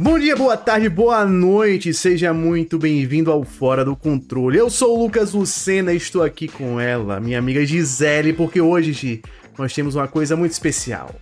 [0.00, 4.56] Bom dia, boa tarde, boa noite, seja muito bem-vindo ao Fora do Controle.
[4.56, 8.92] Eu sou o Lucas Lucena e estou aqui com ela, minha amiga Gisele, porque hoje,
[8.92, 9.22] Gi,
[9.58, 11.12] nós temos uma coisa muito especial.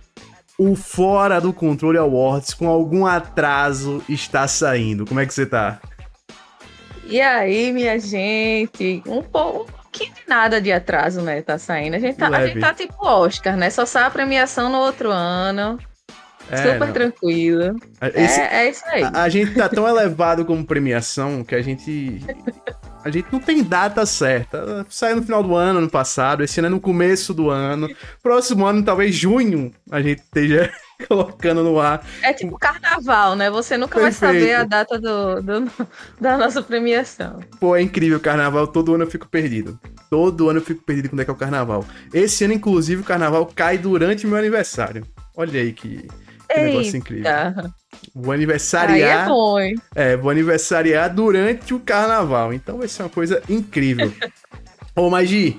[0.59, 5.07] O Fora do Controle Awards, com algum atraso, está saindo.
[5.07, 5.79] Como é que você tá?
[7.07, 9.01] E aí, minha gente?
[9.07, 11.41] Um pouco que nada de atraso, né?
[11.41, 11.95] Tá saindo.
[11.95, 13.71] A gente tá, a gente tá tipo Oscar, né?
[13.71, 15.79] Só sai a premiação no outro ano.
[16.49, 16.93] É, Super não.
[16.93, 17.75] tranquilo.
[18.15, 19.03] Esse, é, é, isso aí.
[19.03, 22.21] A, a, gente tá tão elevado como premiação que a gente.
[23.03, 24.85] A gente não tem data certa.
[24.89, 26.43] Saiu no final do ano, ano passado.
[26.43, 27.87] Esse ano é no começo do ano.
[28.21, 30.69] Próximo ano, talvez junho, a gente esteja
[31.07, 32.05] colocando no ar.
[32.21, 33.49] É tipo carnaval, né?
[33.49, 34.19] Você nunca Perfeito.
[34.19, 35.71] vai saber a data do, do,
[36.19, 37.39] da nossa premiação.
[37.59, 38.67] Pô, é incrível o carnaval.
[38.67, 39.79] Todo ano eu fico perdido.
[40.09, 41.85] Todo ano eu fico perdido quando é que é o carnaval.
[42.13, 45.05] Esse ano, inclusive, o carnaval cai durante meu aniversário.
[45.35, 46.07] Olha aí que
[46.47, 47.31] que negócio incrível.
[48.13, 49.19] Vou aniversariar.
[49.19, 49.75] Aí é bom, hein?
[49.95, 52.53] É, vou aniversariar durante o carnaval.
[52.53, 54.11] Então vai ser uma coisa incrível.
[54.97, 55.55] Ô, Magi,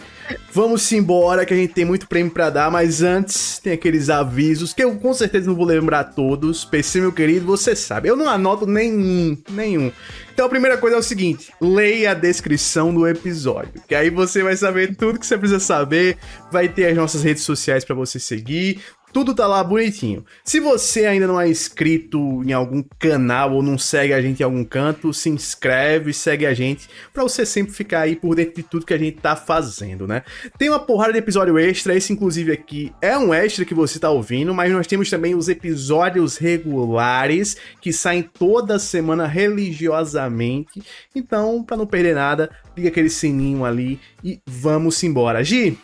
[0.53, 4.75] vamos embora que a gente tem muito prêmio para dar, mas antes tem aqueles avisos
[4.75, 6.65] que eu com certeza não vou lembrar todos.
[6.65, 9.93] PC, meu querido, você sabe, eu não anoto nenhum, nenhum.
[10.35, 14.43] Então a primeira coisa é o seguinte, leia a descrição do episódio, que aí você
[14.43, 16.19] vai saber tudo que você precisa saber,
[16.51, 20.25] vai ter as nossas redes sociais para você seguir, tudo tá lá bonitinho.
[20.45, 24.45] Se você ainda não é inscrito em algum canal ou não segue a gente em
[24.45, 28.63] algum canto, se inscreve, segue a gente, para você sempre ficar aí por dentro de
[28.63, 30.23] tudo que a gente tá fazendo, né?
[30.59, 34.11] Tem uma porrada de episódio extra, esse inclusive aqui é um extra que você tá
[34.11, 40.83] ouvindo, mas nós temos também os episódios regulares que saem toda semana religiosamente.
[41.15, 45.43] Então, para não perder nada, liga aquele sininho ali e vamos embora.
[45.43, 45.79] Gi,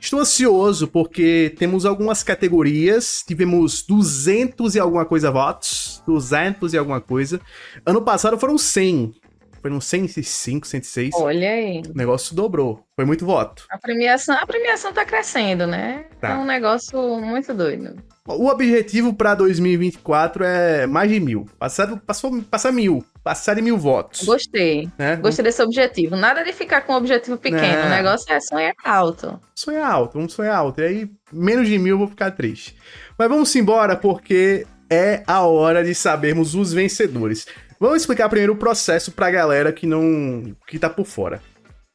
[0.00, 7.02] Estou ansioso porque temos algumas categorias, tivemos 200 e alguma coisa votos, 200 e alguma
[7.02, 7.38] coisa.
[7.84, 9.14] Ano passado foram 100.
[9.60, 11.14] Foram 105, 106.
[11.14, 11.82] Olha aí.
[11.88, 12.84] O negócio dobrou.
[12.96, 13.66] Foi muito voto.
[13.70, 16.06] A premiação, a premiação tá crescendo, né?
[16.20, 16.30] Tá.
[16.30, 17.96] É um negócio muito doido.
[18.26, 21.46] O objetivo para 2024 é mais de mil.
[21.58, 23.04] Passar, passou, passar mil.
[23.22, 24.24] Passar de mil votos.
[24.24, 24.88] Gostei.
[24.96, 25.16] Né?
[25.16, 26.16] Gostei desse objetivo.
[26.16, 27.64] Nada de ficar com um objetivo pequeno.
[27.64, 27.86] É.
[27.86, 29.38] O negócio é sonhar alto.
[29.54, 30.80] Sonhar alto, vamos sonhar alto.
[30.80, 32.76] E aí, menos de mil eu vou ficar triste.
[33.18, 37.46] Mas vamos embora, porque é a hora de sabermos os vencedores.
[37.80, 40.54] Vamos explicar primeiro o processo pra galera que não.
[40.66, 41.42] que tá por fora.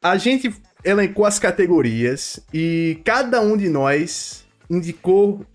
[0.03, 0.51] A gente
[0.83, 5.45] elencou as categorias e cada um de nós indicou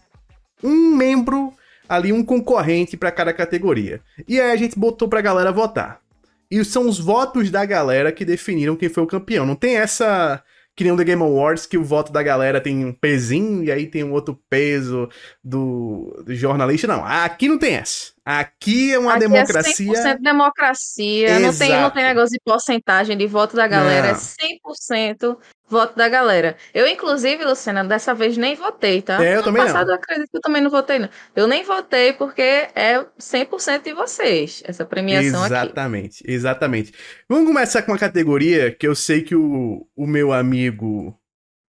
[0.63, 1.53] um membro
[1.89, 4.01] ali, um concorrente para cada categoria.
[4.29, 6.01] E aí a gente botou pra galera votar.
[6.49, 9.45] E são os votos da galera que definiram quem foi o campeão.
[9.45, 10.43] Não tem essa
[10.77, 13.71] que nem o The Game Awards, que o voto da galera tem um pezinho e
[13.71, 15.09] aí tem um outro peso
[15.43, 16.87] do, do jornalista.
[16.87, 18.13] Não, aqui não tem essa.
[18.39, 19.93] Aqui é uma Aqui democracia.
[19.93, 21.41] É 100% democracia.
[21.41, 24.13] Não tem, não tem negócio de porcentagem de voto da galera.
[24.13, 24.15] Não.
[24.15, 25.37] É 100%
[25.69, 26.57] voto da galera.
[26.73, 29.21] Eu, inclusive, Luciana, dessa vez nem votei, tá?
[29.25, 29.95] É, eu também passado, não.
[29.95, 31.09] Eu acredito que eu também não votei, não.
[31.35, 36.31] Eu nem votei porque é 100% de vocês, essa premiação exatamente, aqui.
[36.31, 36.95] Exatamente, exatamente.
[37.29, 41.19] Vamos começar com uma categoria que eu sei que o, o meu amigo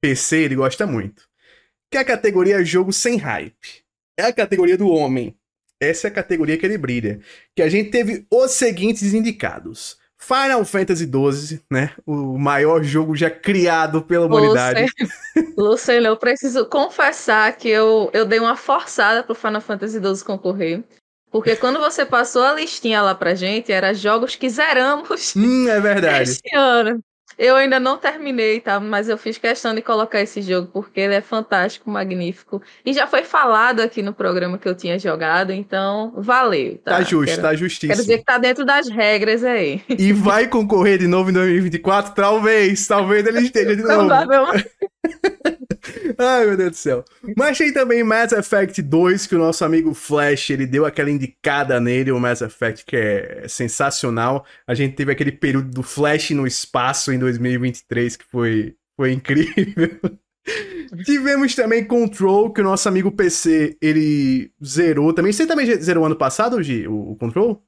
[0.01, 1.21] PC, ele gosta muito.
[1.91, 3.85] Que é a categoria jogo sem hype.
[4.17, 5.36] É a categoria do homem.
[5.79, 7.19] Essa é a categoria que ele brilha.
[7.55, 9.97] Que a gente teve os seguintes indicados.
[10.19, 11.91] Final Fantasy XII, né?
[12.05, 14.85] O maior jogo já criado pela humanidade.
[15.55, 20.83] Luciano, eu preciso confessar que eu, eu dei uma forçada pro Final Fantasy XII concorrer.
[21.29, 25.35] Porque quando você passou a listinha lá pra gente, era jogos que zeramos.
[25.35, 26.31] Hum, é verdade.
[26.31, 26.99] Este ano.
[27.37, 28.79] Eu ainda não terminei, tá?
[28.79, 32.61] Mas eu fiz questão de colocar esse jogo porque ele é fantástico, magnífico.
[32.83, 36.79] E já foi falado aqui no programa que eu tinha jogado, então valeu.
[36.83, 37.93] Tá, tá justo, quero, tá justíssimo.
[37.93, 39.81] Quero dizer que tá dentro das regras aí.
[39.89, 42.15] E vai concorrer de novo em 2024?
[42.15, 44.09] Talvez, talvez ele esteja de novo.
[46.17, 47.05] Ai, meu Deus do céu.
[47.35, 51.79] Mas tem também Mass Effect 2, que o nosso amigo Flash, ele deu aquela indicada
[51.79, 54.45] nele, o Mass Effect, que é sensacional.
[54.65, 59.99] A gente teve aquele período do Flash no espaço em 2023, que foi, foi incrível.
[61.03, 65.33] Tivemos também Control, que o nosso amigo PC, ele zerou também.
[65.33, 67.61] Você também zerou ano passado, Gi, o, o Control?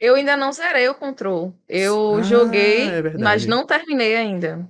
[0.00, 1.54] Eu ainda não zerei o Control.
[1.68, 4.68] Eu ah, joguei, é mas não terminei ainda.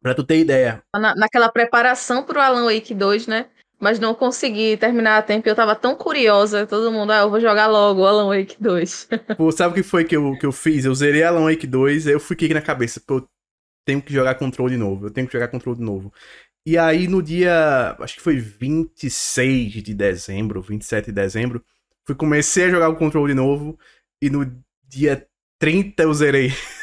[0.00, 0.82] Pra tu ter ideia.
[0.94, 3.46] Na, naquela preparação pro Alan Wake 2, né?
[3.80, 5.48] Mas não consegui terminar a tempo.
[5.48, 6.66] Eu tava tão curiosa.
[6.66, 9.08] Todo mundo, ah, eu vou jogar logo Alan Wake 2.
[9.36, 10.84] Pô, sabe o que foi que eu, que eu fiz?
[10.84, 13.00] Eu zerei Alan Wake 2, aí eu fiquei na cabeça.
[13.04, 13.28] Pô, eu
[13.86, 15.06] tenho que jogar controle de novo.
[15.06, 16.12] Eu tenho que jogar controle de novo.
[16.66, 21.64] E aí no dia, acho que foi 26 de dezembro, 27 de dezembro,
[22.10, 23.78] Fui comecei a jogar o Control de novo
[24.20, 24.44] e no
[24.84, 25.24] dia
[25.60, 26.50] 30 eu zerei.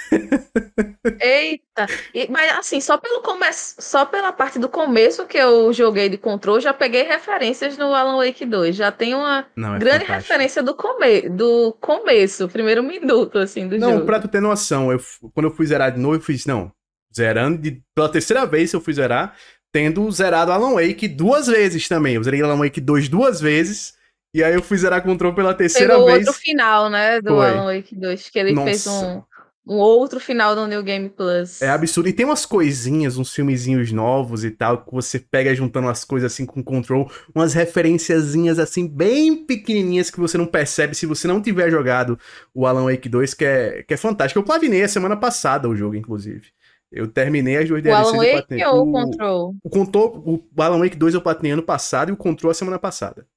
[1.22, 1.88] Eita!
[2.14, 6.18] E, mas assim, só pelo começo, só pela parte do começo que eu joguei de
[6.18, 8.76] controle, já peguei referências no Alan Wake 2.
[8.76, 10.14] Já tem uma Não, é grande fantástico.
[10.34, 14.00] referência do, come do começo, primeiro minuto, assim, do Não, jogo.
[14.00, 15.00] Não, pra tu ter noção, eu,
[15.34, 16.72] quando eu fui zerar de novo, eu fiz, não,
[17.16, 19.36] zerando, de, pela terceira vez eu fui zerar,
[19.72, 22.16] tendo zerado Alan Wake duas vezes também.
[22.16, 23.96] Eu zerei Alan Wake 2 duas vezes,
[24.34, 26.28] e aí eu fui zerar Control pela terceira Pegou vez.
[26.28, 27.50] outro final, né, do Foi.
[27.50, 28.68] Alan Wake 2, que ele Nossa.
[28.68, 29.22] fez um
[29.68, 31.62] um outro final do New Game Plus.
[31.62, 32.08] É absurdo.
[32.08, 36.32] E tem umas coisinhas, uns filmezinhos novos e tal, que você pega juntando as coisas
[36.32, 41.42] assim com control, umas referenciazinhas assim, bem pequenininhas que você não percebe se você não
[41.42, 42.18] tiver jogado
[42.54, 44.40] o Alan Wake 2, que é, que é fantástico.
[44.40, 46.48] Eu platinei a semana passada o jogo, inclusive.
[46.90, 49.56] Eu terminei as duas DLCs o Alan Wake ou o Control?
[49.62, 50.24] O, Control,
[50.56, 53.28] o Alan Wake 2 eu platinei ano passado e o Control a semana passada.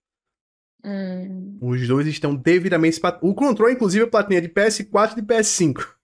[0.85, 1.59] Hum.
[1.61, 3.00] Os dois estão devidamente...
[3.21, 6.00] O Control, inclusive, eu platinei de PS4 e de PS5.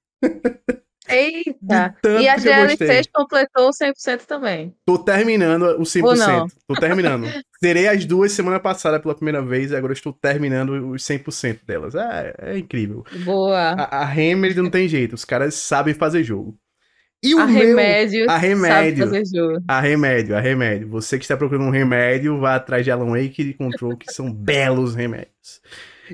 [1.08, 1.94] Eita!
[2.20, 4.74] E a DLCs completou 100% também.
[4.84, 6.50] Tô terminando o 100%.
[6.66, 7.26] Tô terminando.
[7.60, 11.94] Terei as duas semana passada pela primeira vez e agora estou terminando os 100% delas.
[11.94, 13.04] É, é incrível.
[13.24, 13.72] Boa.
[13.72, 15.14] A, a Hammer não tem jeito.
[15.14, 16.58] Os caras sabem fazer jogo.
[17.22, 19.10] E o a meu, remédio, a remédio,
[19.66, 20.88] a remédio, a remédio.
[20.90, 24.32] Você que está procurando um remédio, vá atrás de Alan Wake e Control, que são
[24.32, 25.60] belos remédios.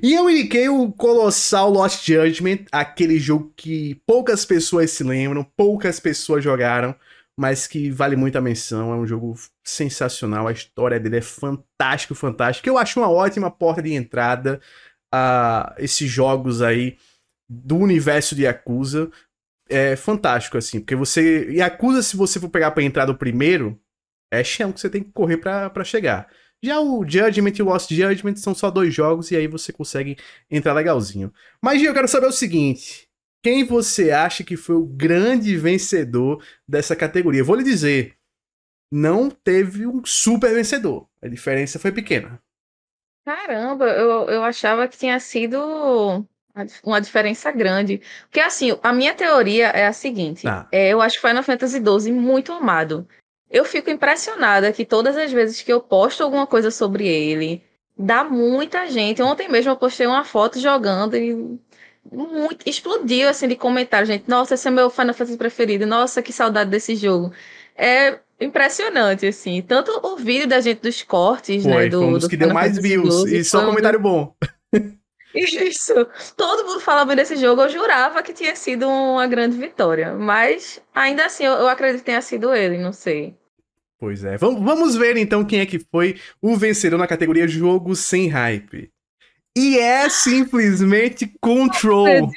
[0.01, 5.99] E eu indiquei o colossal Lost Judgment, aquele jogo que poucas pessoas se lembram, poucas
[5.99, 6.95] pessoas jogaram,
[7.37, 8.93] mas que vale muito a menção.
[8.93, 9.35] É um jogo
[9.65, 12.69] sensacional, a história dele é fantástico, fantástico.
[12.69, 14.61] Eu acho uma ótima porta de entrada
[15.13, 16.97] a esses jogos aí
[17.49, 19.11] do universo de Yakuza.
[19.69, 21.51] É fantástico, assim, porque você.
[21.53, 23.81] Yakuza, se você for pegar pra entrar do primeiro,
[24.31, 26.29] é chão que você tem que correr para chegar.
[26.63, 30.17] Já o Judgment e o Lost Judgment são só dois jogos e aí você consegue
[30.51, 31.33] entrar legalzinho.
[31.61, 33.09] Mas eu quero saber o seguinte:
[33.43, 37.43] quem você acha que foi o grande vencedor dessa categoria?
[37.43, 38.17] vou lhe dizer,
[38.93, 41.09] não teve um super vencedor.
[41.21, 42.41] A diferença foi pequena.
[43.25, 46.27] Caramba, eu, eu achava que tinha sido
[46.85, 48.01] uma diferença grande.
[48.25, 50.69] Porque, assim, a minha teoria é a seguinte: ah.
[50.71, 53.09] é, eu acho Final Fantasy XII muito amado.
[53.53, 57.63] Eu fico impressionada que todas as vezes que eu posto alguma coisa sobre ele,
[57.97, 59.23] dá muita gente.
[59.23, 61.59] Ontem mesmo eu postei uma foto jogando e
[62.11, 64.25] muito, explodiu assim de comentários, gente.
[64.27, 65.87] Nossa, esse é meu Final Fantasy preferido.
[65.87, 67.31] Nossa, que saudade desse jogo.
[67.77, 69.61] É impressionante, assim.
[69.61, 71.89] Tanto o vídeo da gente dos cortes, foi, né?
[71.89, 73.25] Do, um dos do que deu mais views.
[73.27, 74.35] e só comentário bom.
[75.35, 75.95] Isso.
[76.37, 77.63] Todo mundo falava desse jogo.
[77.63, 80.15] Eu jurava que tinha sido uma grande vitória.
[80.15, 83.35] Mas ainda assim, eu, eu acredito que tenha sido ele, não sei.
[84.03, 84.37] Pois é.
[84.37, 88.91] Vamos, vamos ver então quem é que foi o vencedor na categoria Jogo Sem Hype.
[89.57, 92.29] E é simplesmente Control.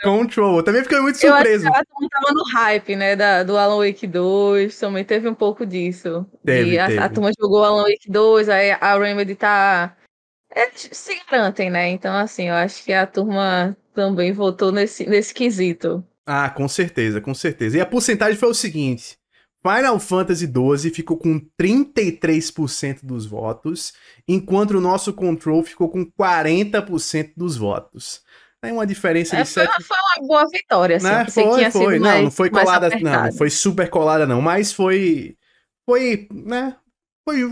[0.00, 0.62] Control.
[0.62, 1.66] Também fiquei muito surpreso.
[1.66, 3.16] Eu acho que ela tava no hype, né?
[3.16, 4.78] Da, do Alan Wake 2.
[4.78, 6.24] Também teve um pouco disso.
[6.44, 7.00] Teve, e a, teve.
[7.00, 9.96] a turma jogou Alan Wake 2, aí a Remedy tá.
[10.54, 11.88] Eles se garantem, né?
[11.88, 16.06] Então, assim, eu acho que a turma também votou nesse, nesse quesito.
[16.24, 17.76] Ah, com certeza, com certeza.
[17.76, 19.17] E a porcentagem foi o seguinte:
[19.68, 23.92] Final Fantasy XII ficou com 33% dos votos,
[24.26, 28.22] enquanto o nosso Control ficou com 40% dos votos.
[28.62, 31.06] É uma diferença de é, foi, foi uma boa vitória, assim.
[31.06, 31.26] Né?
[31.26, 31.98] Foi, foi.
[31.98, 34.40] não, não foi colada, não, não foi super colada, não.
[34.42, 35.36] Mas foi.
[35.86, 36.74] Foi, né?
[37.24, 37.44] Foi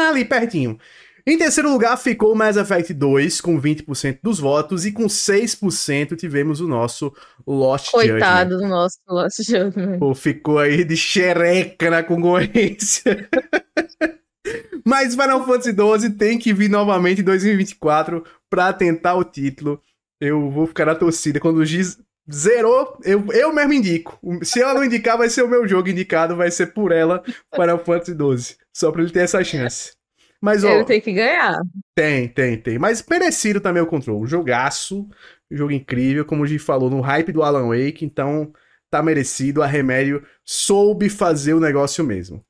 [0.00, 0.78] ali pertinho.
[1.26, 6.60] Em terceiro lugar ficou Mass Effect 2, com 20% dos votos, e com 6% tivemos
[6.60, 7.14] o nosso
[7.46, 8.68] Lost Coitado Judgment.
[8.68, 9.98] do nosso Lost Judgment.
[9.98, 13.26] Pô, ficou aí de xereca na concorrência.
[14.84, 19.80] Mas Final Fantasy XII tem que vir novamente em 2024 para tentar o título.
[20.20, 21.40] Eu vou ficar na torcida.
[21.40, 21.98] Quando o Giz
[22.30, 24.20] zerou, eu, eu mesmo indico.
[24.42, 27.22] Se ela não indicar, vai ser o meu jogo indicado, vai ser por ela
[27.54, 28.56] Final Fantasy XII.
[28.74, 29.92] Só pra ele ter essa chance.
[30.40, 31.60] Mas, ó, Ele tem que ganhar.
[31.94, 32.78] Tem, tem, tem.
[32.78, 34.22] Mas merecido também o controle.
[34.22, 35.08] Um jogaço,
[35.50, 38.52] um jogo incrível, como o Gi falou, no hype do Alan Wake, então
[38.90, 39.62] tá merecido.
[39.62, 42.44] A Remédio soube fazer o negócio mesmo.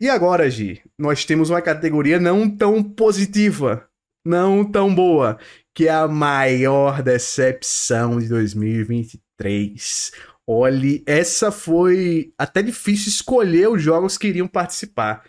[0.00, 3.86] E agora, Gi, nós temos uma categoria não tão positiva,
[4.24, 5.38] não tão boa,
[5.74, 10.12] que é a maior decepção de 2023.
[10.46, 15.22] Olhe, essa foi até difícil escolher os jogos que iriam participar,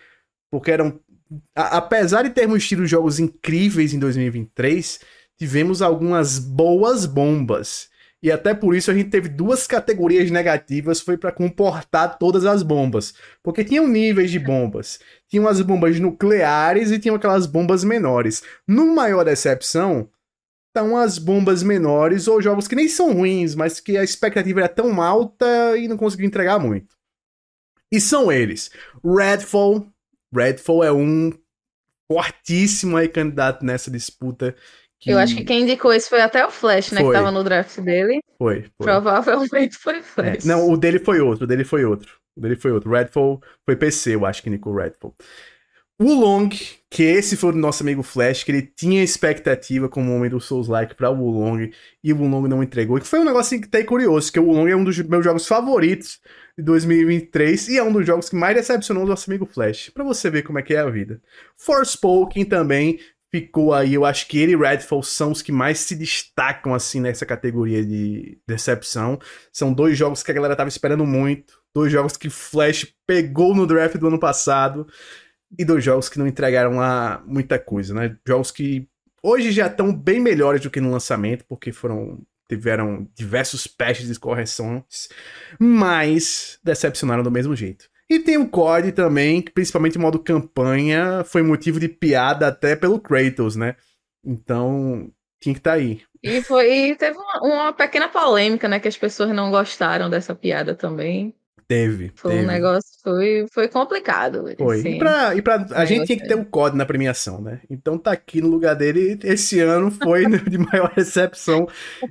[0.49, 0.99] porque eram
[1.55, 4.99] apesar de termos tido jogos incríveis em 2023,
[5.37, 7.89] tivemos algumas boas bombas.
[8.23, 12.61] E até por isso a gente teve duas categorias negativas, foi para comportar todas as
[12.61, 13.15] bombas.
[13.41, 14.99] Porque tinham níveis de bombas.
[15.27, 18.43] Tinham as bombas nucleares e tinham aquelas bombas menores.
[18.67, 20.07] No maior decepção,
[20.71, 24.69] tá umas bombas menores ou jogos que nem são ruins, mas que a expectativa era
[24.69, 26.95] tão alta e não conseguiu entregar muito.
[27.91, 28.71] E são eles:
[29.03, 29.90] Redfall.
[30.33, 31.31] Redfall é um
[32.11, 34.55] fortíssimo aí candidato nessa disputa.
[34.99, 35.11] Que...
[35.11, 37.01] Eu acho que quem indicou esse foi até o Flash, né?
[37.01, 37.09] Foi.
[37.09, 38.19] Que tava no draft dele.
[38.37, 38.61] Foi.
[38.61, 38.85] foi.
[38.85, 40.45] Provavelmente foi Flash.
[40.45, 42.19] É, não, o dele foi outro, o dele foi outro.
[42.35, 42.91] O dele foi outro.
[42.91, 45.15] Redfall foi PC, eu acho que indicou Redfall.
[45.99, 46.49] O Long,
[46.89, 50.95] que esse foi o nosso amigo Flash, que ele tinha expectativa como homem do Souls-like
[50.95, 51.71] pra Wulong,
[52.03, 52.97] e o Wulong não entregou.
[52.97, 54.97] E que foi um negócio assim, que tá curioso, que o Wulong é um dos
[54.97, 56.19] meus jogos favoritos
[56.57, 59.89] de 2023 e é um dos jogos que mais decepcionou o nosso amigo Flash.
[59.89, 61.21] Pra você ver como é que é a vida.
[61.55, 62.99] Forspoken também
[63.31, 66.99] ficou aí, eu acho que ele e Redfall são os que mais se destacam assim
[66.99, 69.17] nessa categoria de decepção.
[69.53, 73.65] São dois jogos que a galera tava esperando muito, dois jogos que Flash pegou no
[73.65, 74.85] draft do ano passado
[75.57, 78.17] e dois jogos que não entregaram lá muita coisa, né?
[78.27, 78.87] Jogos que
[79.23, 82.21] hoje já estão bem melhores do que no lançamento, porque foram
[82.55, 85.07] tiveram diversos patches e correções,
[85.57, 87.89] mas decepcionaram do mesmo jeito.
[88.09, 92.75] E tem o COD também, que principalmente em modo campanha, foi motivo de piada até
[92.75, 93.77] pelo Kratos, né?
[94.21, 96.01] Então, tinha que estar tá aí.
[96.21, 98.81] E, foi, e teve uma, uma, pequena polêmica, né?
[98.81, 101.33] Que as pessoas não gostaram dessa piada também.
[101.69, 102.11] Teve.
[102.15, 102.43] Foi teve.
[102.43, 104.43] um negócio, foi, foi complicado.
[104.57, 104.79] Foi.
[104.79, 104.95] Assim.
[104.95, 107.61] E pra, e pra a gente tinha que ter o COD na premiação, né?
[107.69, 109.19] Então tá aqui no lugar dele.
[109.23, 111.67] Esse ano foi de maior recepção,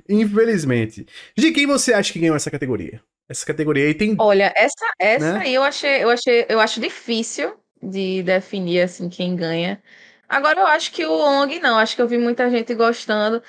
[0.07, 1.05] infelizmente.
[1.37, 3.01] De quem você acha que ganhou essa categoria?
[3.29, 4.15] Essa categoria aí tem.
[4.19, 5.41] Olha, essa, essa né?
[5.45, 9.81] aí eu achei, eu achei, eu acho difícil de definir assim quem ganha.
[10.27, 13.41] Agora eu acho que o Long não, acho que eu vi muita gente gostando.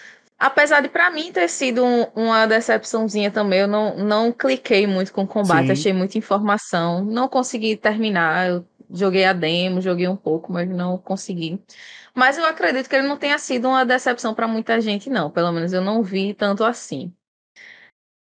[0.42, 5.12] Apesar de para mim ter sido um, uma decepçãozinha também, eu não, não cliquei muito
[5.12, 5.72] com o combate, Sim.
[5.72, 10.98] achei muita informação, não consegui terminar, eu joguei a demo, joguei um pouco, mas não
[10.98, 11.62] consegui.
[12.12, 15.30] Mas eu acredito que ele não tenha sido uma decepção para muita gente, não.
[15.30, 17.14] Pelo menos eu não vi tanto assim.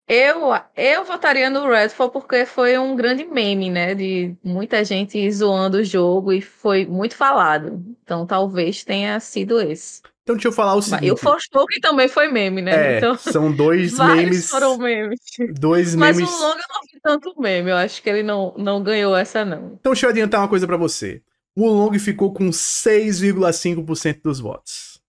[0.09, 3.95] Eu, eu votaria no Redfall porque foi um grande meme, né?
[3.95, 7.85] De muita gente zoando o jogo e foi muito falado.
[8.03, 10.01] Então talvez tenha sido esse.
[10.27, 11.07] Então deixa eu falar o seguinte.
[11.07, 12.95] E o Forspoken também foi meme, né?
[12.95, 14.51] É, então, são dois memes.
[14.51, 15.21] foram memes.
[15.55, 16.19] Dois memes.
[16.19, 17.71] Mas o Long eu não vi tanto meme.
[17.71, 19.77] Eu acho que ele não, não ganhou essa, não.
[19.79, 21.23] Então deixa eu adiantar uma coisa para você.
[21.55, 25.01] O Long ficou com 6,5% dos votos.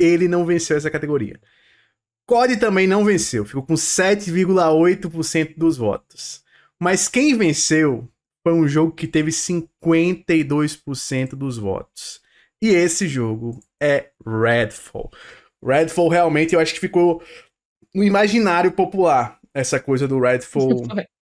[0.00, 1.38] Ele não venceu essa categoria.
[2.26, 6.42] COD também não venceu, ficou com 7,8% dos votos.
[6.76, 8.08] Mas quem venceu
[8.42, 12.25] foi um jogo que teve 52% dos votos.
[12.62, 15.10] E esse jogo é Redfall.
[15.64, 17.22] Redfall realmente eu acho que ficou
[17.94, 20.86] no imaginário popular essa coisa do Redfall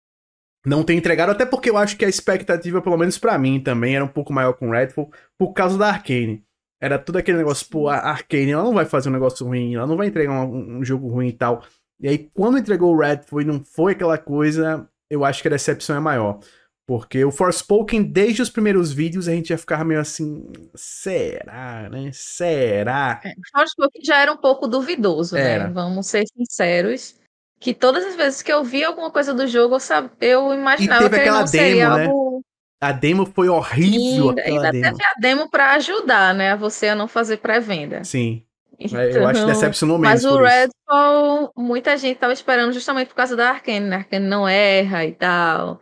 [0.67, 3.97] não ter entregado, até porque eu acho que a expectativa, pelo menos para mim também,
[3.97, 6.43] era um pouco maior com Redfall por causa da Arkane.
[6.81, 9.87] Era tudo aquele negócio, pô, a Arkane, ela não vai fazer um negócio ruim, ela
[9.87, 11.65] não vai entregar um, um jogo ruim e tal.
[12.01, 15.51] E aí, quando entregou o Redfall e não foi aquela coisa, eu acho que a
[15.51, 16.41] decepção é maior.
[16.87, 22.11] Porque o Forspoken, desde os primeiros vídeos, a gente já ficava meio assim, será, né?
[22.13, 23.23] Será?
[23.25, 25.53] É, Forspoken já era um pouco duvidoso, né?
[25.53, 25.65] era.
[25.65, 25.71] né?
[25.73, 27.17] Vamos ser sinceros.
[27.59, 30.11] Que todas as vezes que eu vi alguma coisa do jogo, eu, sab...
[30.21, 32.05] eu imaginava que ele não demo, seria né?
[32.05, 32.43] algo...
[32.79, 34.35] A demo foi horrível.
[34.37, 34.83] E ainda demo.
[34.83, 36.53] teve a demo pra ajudar, né?
[36.53, 38.05] A você a não fazer pré-venda.
[38.05, 38.45] Sim.
[38.79, 40.23] Então, eu acho que decepcionou menos.
[40.23, 43.97] Mas o Redfall, muita gente tava esperando justamente por causa da Arkane, né?
[43.97, 45.81] Arkane não erra e tal.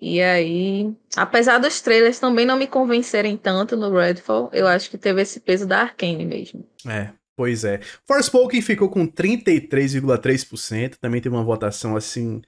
[0.00, 4.96] E aí, apesar dos trailers também não me convencerem tanto no Redfall, eu acho que
[4.96, 6.64] teve esse peso da Arkane mesmo.
[6.86, 7.80] É, pois é.
[8.06, 12.40] Forspoken ficou com 33,3%, também teve uma votação assim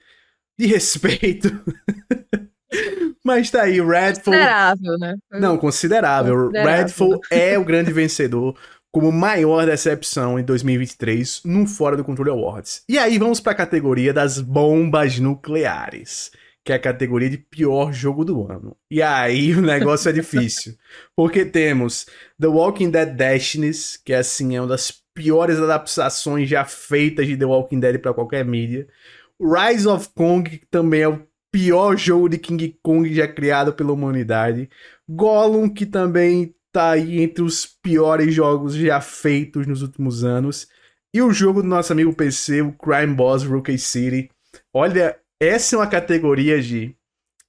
[0.57, 1.49] de respeito.
[3.23, 4.33] Mas tá aí, Redfall.
[4.33, 5.15] Considerável, né?
[5.31, 6.35] Não, considerável.
[6.37, 6.77] considerável.
[6.77, 8.55] Redfall é o grande vencedor
[8.93, 12.83] como maior decepção em 2023 no Fora do Controle Awards.
[12.87, 16.31] E aí vamos para a categoria das bombas nucleares
[16.63, 18.75] que é a categoria de pior jogo do ano.
[18.89, 20.75] E aí o negócio é difícil.
[21.15, 22.05] Porque temos
[22.39, 27.45] The Walking Dead Destinies, que assim é uma das piores adaptações já feitas de The
[27.45, 28.87] Walking Dead para qualquer mídia.
[29.41, 33.91] Rise of Kong, que também é o pior jogo de King Kong já criado pela
[33.91, 34.69] humanidade.
[35.09, 40.67] Gollum, que também tá aí entre os piores jogos já feitos nos últimos anos.
[41.13, 44.29] E o jogo do nosso amigo PC, o Crime Boss Rookie City.
[44.73, 46.95] Olha, essa é uma categoria de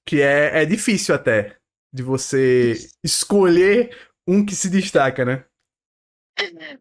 [0.03, 1.55] que é, é difícil até
[1.93, 2.73] de você
[3.03, 3.95] escolher
[4.27, 5.45] um que se destaca, né?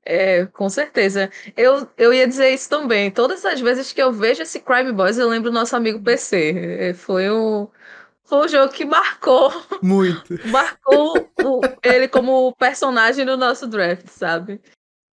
[0.02, 1.30] É, com certeza.
[1.54, 3.10] Eu, eu ia dizer isso também.
[3.10, 6.78] Todas as vezes que eu vejo esse Crime Boys, eu lembro do nosso amigo PC.
[6.80, 7.68] É, foi um,
[8.24, 9.52] foi um jogo que marcou.
[9.82, 10.34] Muito.
[10.48, 14.58] marcou o, ele como personagem no nosso draft, sabe?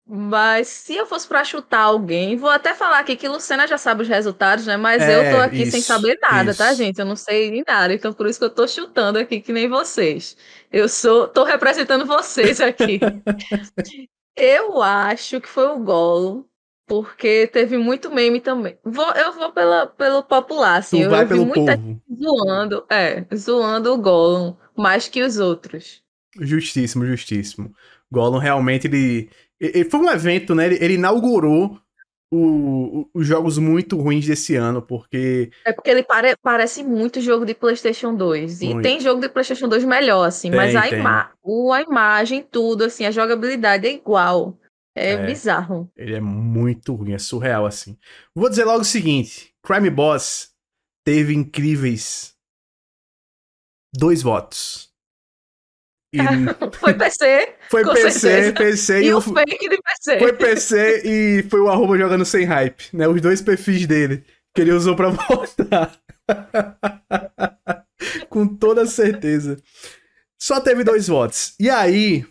[0.07, 4.03] Mas se eu fosse para chutar alguém, vou até falar aqui que Lucena já sabe
[4.03, 4.77] os resultados, né?
[4.77, 6.59] Mas é, eu tô aqui isso, sem saber nada, tá, isso.
[6.59, 6.99] tá, gente?
[6.99, 9.67] Eu não sei nem nada, então por isso que eu tô chutando aqui que nem
[9.67, 10.37] vocês.
[10.71, 13.01] Eu sou, tô representando vocês aqui.
[14.37, 16.47] eu acho que foi o Golo,
[16.87, 18.77] porque teve muito meme também.
[18.85, 20.99] Vou, eu vou pela, pelo popular, assim.
[20.99, 22.03] Tu eu, vai pelo muita povo.
[22.15, 26.03] zoando, é, zoando o Gollum mais que os outros.
[26.39, 27.73] Justíssimo, justíssimo.
[28.13, 29.31] Gollum realmente ele
[29.67, 30.67] ele foi um evento, né?
[30.67, 31.79] Ele, ele inaugurou
[32.31, 35.51] o, o, os jogos muito ruins desse ano, porque.
[35.65, 38.63] É porque ele pare, parece muito jogo de PlayStation 2.
[38.63, 38.83] E muito.
[38.83, 42.85] tem jogo de PlayStation 2 melhor, assim, tem, mas a, ima o, a imagem, tudo,
[42.85, 44.59] assim, a jogabilidade é igual.
[44.97, 45.91] É, é, bizarro.
[45.97, 47.99] Ele é muito ruim, é surreal, assim.
[48.33, 50.51] Vou dizer logo o seguinte: Crime Boss
[51.05, 52.33] teve incríveis
[53.93, 54.94] dois votos.
[56.15, 56.19] E...
[56.79, 57.55] foi PC.
[57.69, 58.53] Foi PC, certeza.
[58.53, 59.03] PC.
[59.03, 60.19] E, e o fake de PC.
[60.19, 63.09] Foi PC e foi o arroba jogando sem hype, né?
[63.09, 65.99] Os dois perfis dele que ele usou pra votar.
[68.31, 69.59] Com toda certeza.
[70.41, 71.55] Só teve dois votos.
[71.59, 72.25] E aí,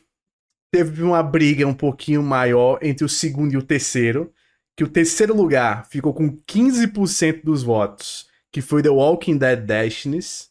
[0.71, 4.31] teve uma briga um pouquinho maior entre o segundo e o terceiro.
[4.75, 10.49] Que o terceiro lugar ficou com 15% dos votos, que foi The Walking Dead Destinies.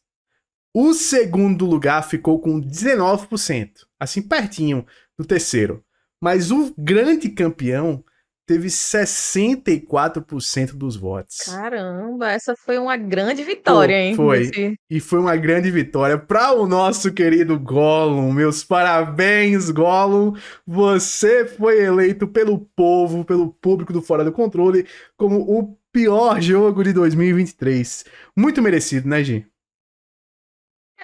[0.74, 4.86] O segundo lugar ficou com 19%, assim pertinho
[5.18, 5.84] do terceiro.
[6.20, 8.02] Mas o grande campeão
[8.46, 11.36] teve 64% dos votos.
[11.46, 14.16] Caramba, essa foi uma grande vitória, hein?
[14.16, 14.50] Foi.
[14.90, 18.32] E foi uma grande vitória para o nosso querido Gollum.
[18.32, 20.34] Meus parabéns, Gollum.
[20.66, 24.86] Você foi eleito pelo povo, pelo público do Fora do Controle,
[25.16, 28.04] como o pior jogo de 2023.
[28.36, 29.46] Muito merecido, né, Gi?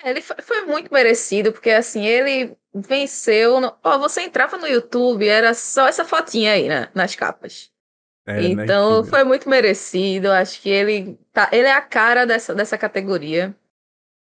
[0.03, 3.61] É, ele foi, foi, muito merecido, porque assim, ele venceu.
[3.61, 3.75] No...
[3.83, 7.71] Ó, você entrava no YouTube, era só essa fotinha aí, né, nas capas.
[8.27, 10.31] É, então foi muito merecido.
[10.31, 13.55] Acho que ele tá, ele é a cara dessa, dessa categoria.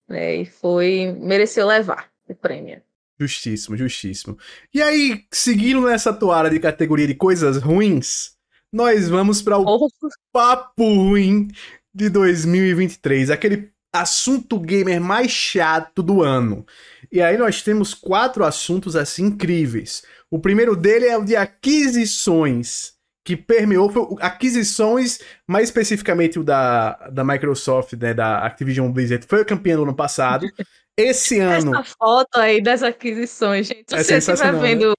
[0.07, 1.15] Né, e foi.
[1.19, 2.81] mereceu levar o prêmio.
[3.19, 4.37] Justíssimo, justíssimo.
[4.73, 8.35] E aí, seguindo nessa toada de categoria de coisas ruins,
[8.73, 9.87] nós vamos para o oh.
[10.31, 11.49] papo ruim
[11.93, 13.29] de 2023.
[13.29, 16.65] Aquele assunto gamer mais chato do ano.
[17.11, 20.03] E aí nós temos quatro assuntos assim incríveis.
[20.29, 27.23] O primeiro dele é o de aquisições, que permeou aquisições, mais especificamente o da, da
[27.23, 30.47] Microsoft, né, da Activision Blizzard, foi campeão do ano passado.
[30.97, 31.75] Esse ano.
[31.75, 33.89] Essa foto aí das aquisições, gente.
[33.89, 34.93] Se é você estiver vendo né?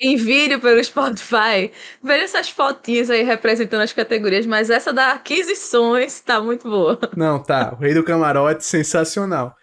[0.00, 1.70] Em vídeo pelo Spotify,
[2.02, 6.98] veja essas fotinhas aí representando as categorias, mas essa da aquisições tá muito boa.
[7.16, 7.74] Não, tá.
[7.78, 9.56] O Rei do Camarote, sensacional.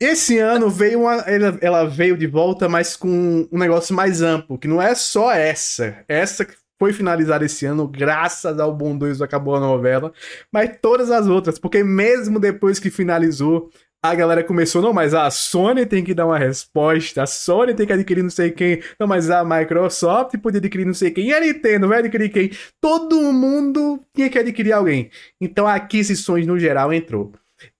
[0.00, 4.58] Esse ano veio uma, ela, ela veio de volta, mas com um negócio mais amplo,
[4.58, 6.04] que não é só essa.
[6.08, 10.12] Essa que foi finalizada esse ano, graças ao Bom Deus acabou a novela,
[10.52, 13.70] mas todas as outras, porque mesmo depois que finalizou,
[14.04, 17.86] a galera começou, não, mas a Sony tem que dar uma resposta, a Sony tem
[17.86, 21.32] que adquirir não sei quem, não, mas a Microsoft podia adquirir não sei quem, e
[21.32, 22.50] a Nintendo vai adquirir quem?
[22.82, 25.10] Todo mundo tinha que adquirir alguém.
[25.40, 27.32] Então aquisições no geral entrou.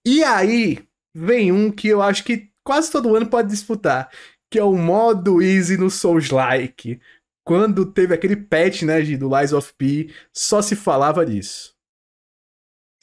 [0.03, 0.79] E aí
[1.13, 4.09] vem um que eu acho que quase todo ano pode disputar,
[4.49, 6.99] que é o modo easy no Souls-like.
[7.45, 11.75] Quando teve aquele patch, né, do Lies of P, só se falava disso.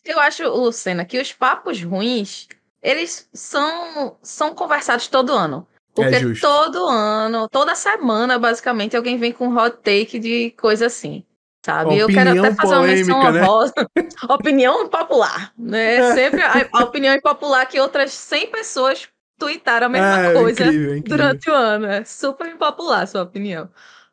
[0.04, 2.48] Eu acho, Lucena, que os papos ruins
[2.82, 5.66] eles são, são conversados todo ano.
[5.94, 10.86] Porque é todo ano, toda semana, basicamente, alguém vem com um hot take de coisa
[10.86, 11.24] assim.
[11.64, 12.02] Sabe?
[12.02, 13.42] Opinião eu quero até fazer uma menção né?
[13.42, 13.74] honrosa.
[14.28, 15.52] opinião popular.
[15.56, 15.96] Né?
[15.96, 16.14] É.
[16.16, 20.96] Sempre a, a, opinião impopular que outras 100 pessoas tweetaram a mesma é, coisa incrível,
[20.96, 21.18] incrível.
[21.18, 21.86] durante o ano.
[21.86, 23.68] É super impopular a sua opinião.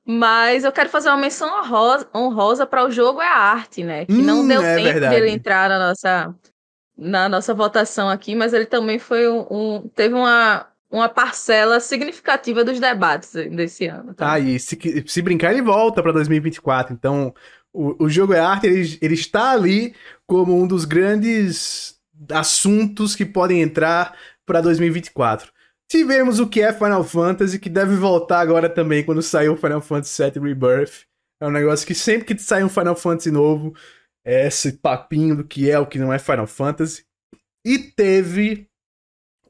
[0.05, 4.05] Mas eu quero fazer uma menção honrosa, honrosa para o jogo é a arte, né?
[4.05, 5.15] Que hum, não deu é tempo verdade.
[5.15, 6.35] de ele entrar na nossa
[6.99, 12.63] na nossa votação aqui, mas ele também foi um, um teve uma, uma parcela significativa
[12.63, 14.13] dos debates desse ano.
[14.13, 14.33] Tá?
[14.33, 16.93] Ah, e se, se brincar, ele volta para 2024.
[16.93, 17.33] Então,
[17.71, 19.95] o, o jogo é arte, ele, ele está ali
[20.27, 21.97] como um dos grandes
[22.31, 25.51] assuntos que podem entrar para 2024.
[25.87, 29.81] Tivemos o que é Final Fantasy, que deve voltar agora também quando sair o Final
[29.81, 31.07] Fantasy VII Rebirth.
[31.41, 33.73] É um negócio que sempre que sai um Final Fantasy novo,
[34.29, 37.03] esse papinho do que é o que não é Final Fantasy.
[37.65, 38.67] E teve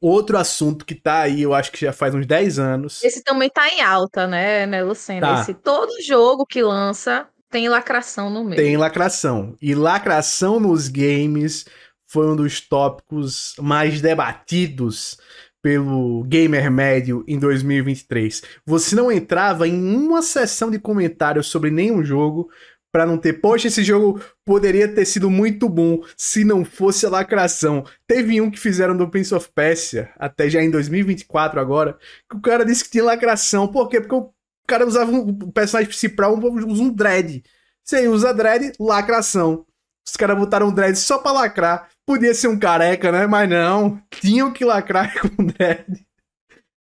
[0.02, 3.04] outro assunto que tá aí, eu acho que já faz uns 10 anos.
[3.04, 5.22] Esse também tá em alta, né, né Luciano?
[5.22, 5.42] Tá.
[5.42, 8.62] Esse, todo jogo que lança tem lacração no meio.
[8.62, 9.56] Tem lacração.
[9.62, 11.66] E lacração nos games
[12.08, 15.18] foi um dos tópicos mais debatidos
[15.62, 18.42] pelo gamer médio em 2023.
[18.66, 22.50] Você não entrava em uma sessão de comentários sobre nenhum jogo
[22.92, 27.10] para não ter, poxa, esse jogo poderia ter sido muito bom se não fosse a
[27.10, 27.86] lacração.
[28.08, 31.98] Teve um que fizeram do Prince of Persia, até já em 2024 agora,
[32.30, 33.68] que o cara disse que tinha lacração.
[33.68, 34.02] Por quê?
[34.02, 34.34] Porque o
[34.68, 37.44] cara usava um, personagem principal usa um dread.
[37.84, 39.66] Você usa dread, lacração.
[40.08, 41.90] Os caras botaram dread só pra lacrar.
[42.06, 43.28] Podia ser um careca, né?
[43.28, 44.02] Mas não.
[44.10, 46.06] Tinham que lacrar com dread.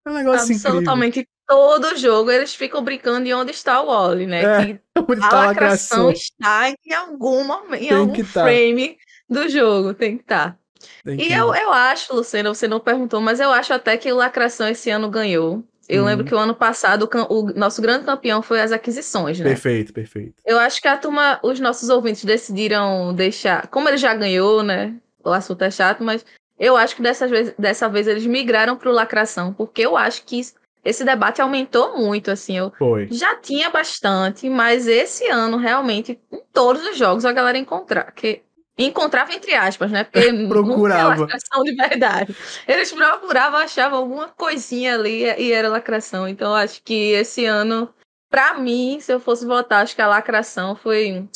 [0.05, 1.36] É um negócio Absolutamente incrível.
[1.47, 4.43] Todo jogo eles ficam brincando de onde está o Wally, né?
[4.43, 4.79] É, que
[5.23, 8.43] a tá lacração está em alguma em algum tá.
[8.43, 8.95] frame tá.
[9.29, 10.51] do jogo, tem que estar.
[10.51, 11.11] Tá.
[11.11, 14.67] e eu, eu acho, Luciano, você não perguntou, mas eu acho até que o Lacração
[14.67, 15.63] esse ano ganhou.
[15.89, 16.07] Eu uhum.
[16.09, 19.45] lembro que o ano passado o, o, nosso grande campeão foi as aquisições, né?
[19.45, 20.33] Perfeito, perfeito.
[20.45, 23.67] Eu acho que a turma, os nossos ouvintes decidiram deixar.
[23.67, 24.93] Como ele já ganhou, né?
[25.23, 26.25] O assunto é chato, mas
[26.59, 30.25] eu acho que dessa vez, dessa vez eles migraram para o lacração, porque eu acho
[30.25, 30.41] que
[30.87, 32.57] esse debate aumentou muito, assim.
[32.57, 33.07] Eu foi.
[33.11, 38.11] já tinha bastante, mas esse ano, realmente, em todos os jogos, a galera encontrar.
[38.13, 38.41] Que
[38.79, 40.03] Encontrava entre aspas, né?
[40.03, 41.15] Porque procurava.
[41.15, 42.35] Não lacração de verdade.
[42.67, 46.27] Eles procuravam, achavam alguma coisinha ali e era lacração.
[46.27, 47.89] Então acho que esse ano,
[48.29, 51.27] para mim, se eu fosse votar, acho que a lacração foi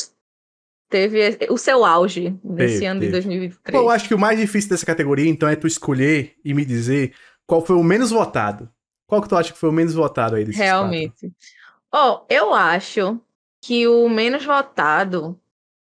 [0.88, 3.12] teve o seu auge nesse teve, ano teve.
[3.12, 3.76] de 2023.
[3.76, 6.64] Pô, eu acho que o mais difícil dessa categoria, então, é tu escolher e me
[6.64, 7.14] dizer
[7.48, 8.70] qual foi o menos votado.
[9.12, 11.34] Qual que tu acha que foi o menos votado aí desses Realmente.
[11.92, 13.20] Ó, oh, eu acho
[13.60, 15.38] que o menos votado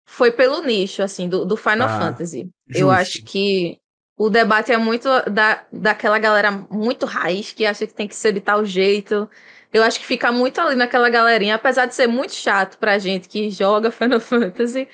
[0.06, 2.48] foi pelo nicho, assim, do, do Final ah, Fantasy.
[2.66, 2.80] Justo.
[2.80, 3.78] Eu acho que
[4.16, 8.32] o debate é muito da, daquela galera muito raiz que acha que tem que ser
[8.32, 9.28] de tal jeito.
[9.70, 13.28] Eu acho que fica muito ali naquela galerinha, apesar de ser muito chato pra gente
[13.28, 14.88] que joga Final Fantasy.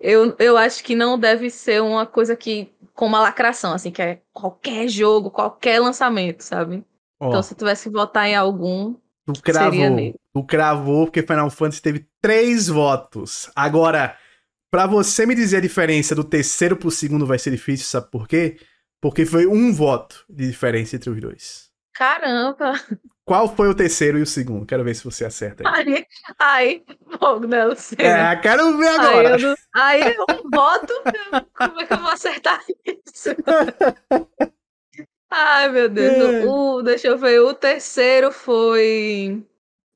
[0.00, 4.00] Eu, eu acho que não deve ser uma coisa que, com uma lacração, assim, que
[4.00, 6.84] é qualquer jogo, qualquer lançamento, sabe?
[7.22, 7.28] Oh.
[7.28, 8.94] Então, se tivesse que votar em algum,
[9.26, 10.16] tu cravou, seria nele.
[10.34, 13.50] Tu cravou, porque Final Fantasy teve três votos.
[13.54, 14.16] Agora,
[14.72, 18.26] Pra você me dizer a diferença do terceiro pro segundo vai ser difícil, sabe por
[18.26, 18.56] quê?
[19.02, 21.70] Porque foi um voto de diferença entre os dois.
[21.92, 22.72] Caramba!
[23.22, 24.64] Qual foi o terceiro e o segundo?
[24.64, 26.06] Quero ver se você acerta aí.
[26.38, 26.82] Ai,
[27.18, 27.98] fogo, não sei.
[27.98, 29.36] É, quero ver agora.
[29.36, 30.94] Aí, eu, aí eu voto.
[31.54, 33.28] Como é que eu vou acertar isso?
[35.32, 36.14] Ai, meu Deus.
[36.14, 36.46] É.
[36.46, 37.40] O, deixa eu ver.
[37.40, 39.42] O terceiro foi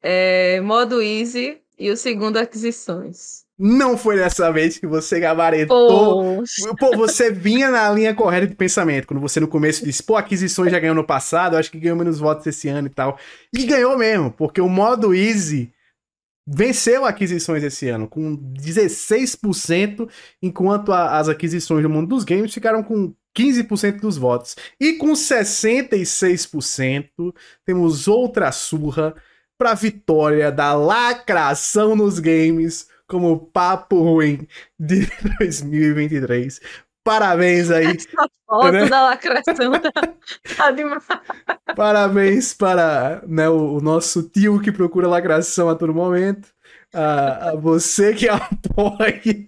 [0.03, 3.45] é, modo easy e o segundo aquisições.
[3.59, 6.37] Não foi dessa vez que você gabaritou.
[6.37, 6.75] Poxa.
[6.79, 9.07] Pô, você vinha na linha correta de pensamento.
[9.07, 12.19] Quando você no começo disse, pô, aquisições já ganhou no passado, acho que ganhou menos
[12.19, 13.19] votos esse ano e tal.
[13.53, 15.73] E ganhou mesmo, porque o modo Easy
[16.47, 20.09] venceu aquisições esse ano, com 16%,
[20.41, 24.57] enquanto a, as aquisições do mundo dos games ficaram com 15% dos votos.
[24.81, 29.15] E com 66%, temos outra surra
[29.59, 36.61] para vitória da lacração nos games como papo ruim de 2023.
[37.05, 37.87] Parabéns aí.
[37.87, 38.87] Essa foto né?
[38.87, 39.93] da lacração tá,
[40.57, 41.05] tá demais.
[41.77, 46.49] Parabéns para né, o, o, nosso tio que procura lacração a todo momento.
[46.93, 49.47] A, a você que apoia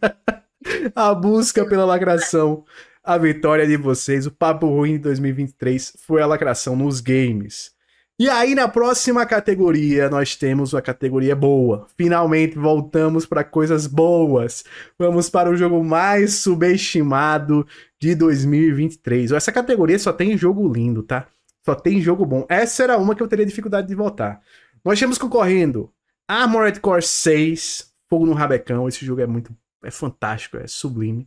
[0.94, 2.64] a busca pela lacração.
[3.08, 7.70] A vitória de vocês, o papo ruim de 2023 foi a lacração nos games.
[8.18, 11.86] E aí, na próxima categoria, nós temos a categoria boa.
[11.96, 14.62] Finalmente voltamos para coisas boas.
[14.98, 17.66] Vamos para o jogo mais subestimado
[17.98, 19.32] de 2023.
[19.32, 21.28] Essa categoria só tem jogo lindo, tá?
[21.64, 22.44] Só tem jogo bom.
[22.46, 24.42] Essa era uma que eu teria dificuldade de votar.
[24.84, 25.90] Nós temos concorrendo
[26.28, 28.86] Armored Core 6, Fogo no Rabecão.
[28.86, 29.50] Esse jogo é muito.
[29.82, 31.26] É fantástico, é sublime.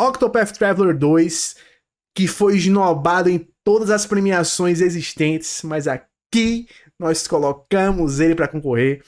[0.00, 1.56] Octopath Traveler 2,
[2.14, 9.02] que foi esnobado em todas as premiações existentes, mas aqui nós colocamos ele para concorrer.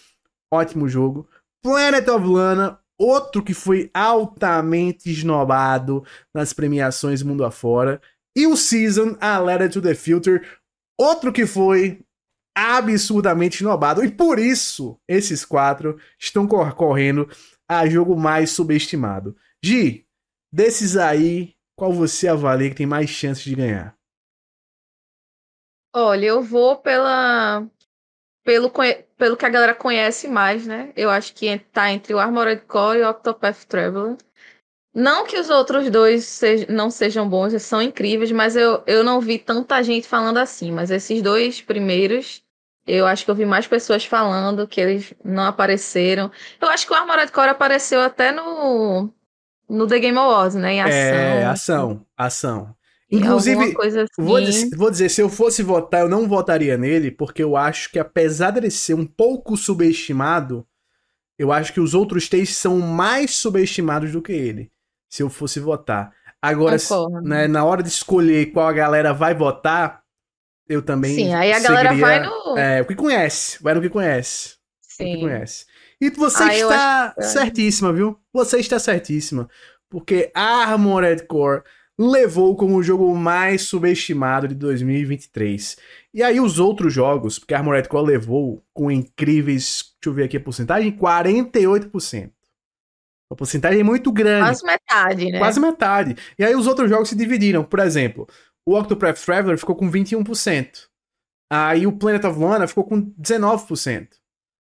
[0.53, 1.29] Ótimo jogo.
[1.63, 8.01] Planet of Lana, outro que foi altamente esnobado nas premiações mundo afora.
[8.37, 10.47] E o Season, A Letter to the Future,
[10.99, 12.01] outro que foi
[12.57, 14.05] absurdamente esnobado.
[14.05, 17.29] E por isso, esses quatro estão correndo
[17.69, 19.37] a jogo mais subestimado.
[19.63, 20.08] Gi,
[20.53, 23.97] desses aí, qual você avalia que tem mais chances de ganhar?
[25.95, 27.67] Olha, eu vou pela
[28.45, 28.73] pelo,
[29.17, 30.91] pelo que a galera conhece mais, né?
[30.97, 34.17] Eu acho que tá entre o Armored Core e o Octopath Traveler.
[34.95, 39.05] Não que os outros dois sej não sejam bons, eles são incríveis, mas eu, eu
[39.05, 40.73] não vi tanta gente falando assim.
[40.73, 42.43] Mas esses dois primeiros,
[42.87, 46.31] eu acho que eu vi mais pessoas falando que eles não apareceram.
[46.61, 49.13] Eu acho que o Armored Core apareceu até no,
[49.69, 50.75] no The Game Awards, né?
[50.75, 50.93] Em ação.
[50.93, 52.75] É, ação, ação.
[53.11, 54.09] Inclusive, assim.
[54.19, 57.91] vou, dizer, vou dizer, se eu fosse votar, eu não votaria nele, porque eu acho
[57.91, 60.67] que apesar dele ser um pouco subestimado,
[61.39, 64.71] eu acho que os outros três são mais subestimados do que ele,
[65.09, 66.13] se eu fosse votar.
[66.41, 66.77] Agora,
[67.23, 70.03] né, na hora de escolher qual a galera vai votar,
[70.69, 71.15] eu também.
[71.15, 72.59] Sim, aí a galera vai no.
[72.59, 74.57] É, o que conhece, vai no que conhece.
[74.83, 75.13] Sim.
[75.13, 75.65] O que conhece.
[76.01, 77.21] E você ah, está acho...
[77.21, 77.23] É.
[77.23, 78.19] certíssima, viu?
[78.33, 79.49] Você está certíssima.
[79.91, 81.63] Porque Armored Core
[81.99, 85.77] levou como o jogo mais subestimado de 2023.
[86.15, 90.37] E aí os outros jogos, porque Armored Core levou com incríveis, deixa eu ver aqui
[90.37, 92.31] a porcentagem, 48%.
[93.31, 94.47] Uma porcentagem muito grande.
[94.47, 95.39] Quase metade, né?
[95.39, 96.17] Quase metade.
[96.39, 97.63] E aí os outros jogos se dividiram.
[97.63, 98.27] Por exemplo,
[98.67, 100.87] o Octopath Traveler ficou com 21%.
[101.51, 104.09] Aí o Planet of Lana ficou com 19%.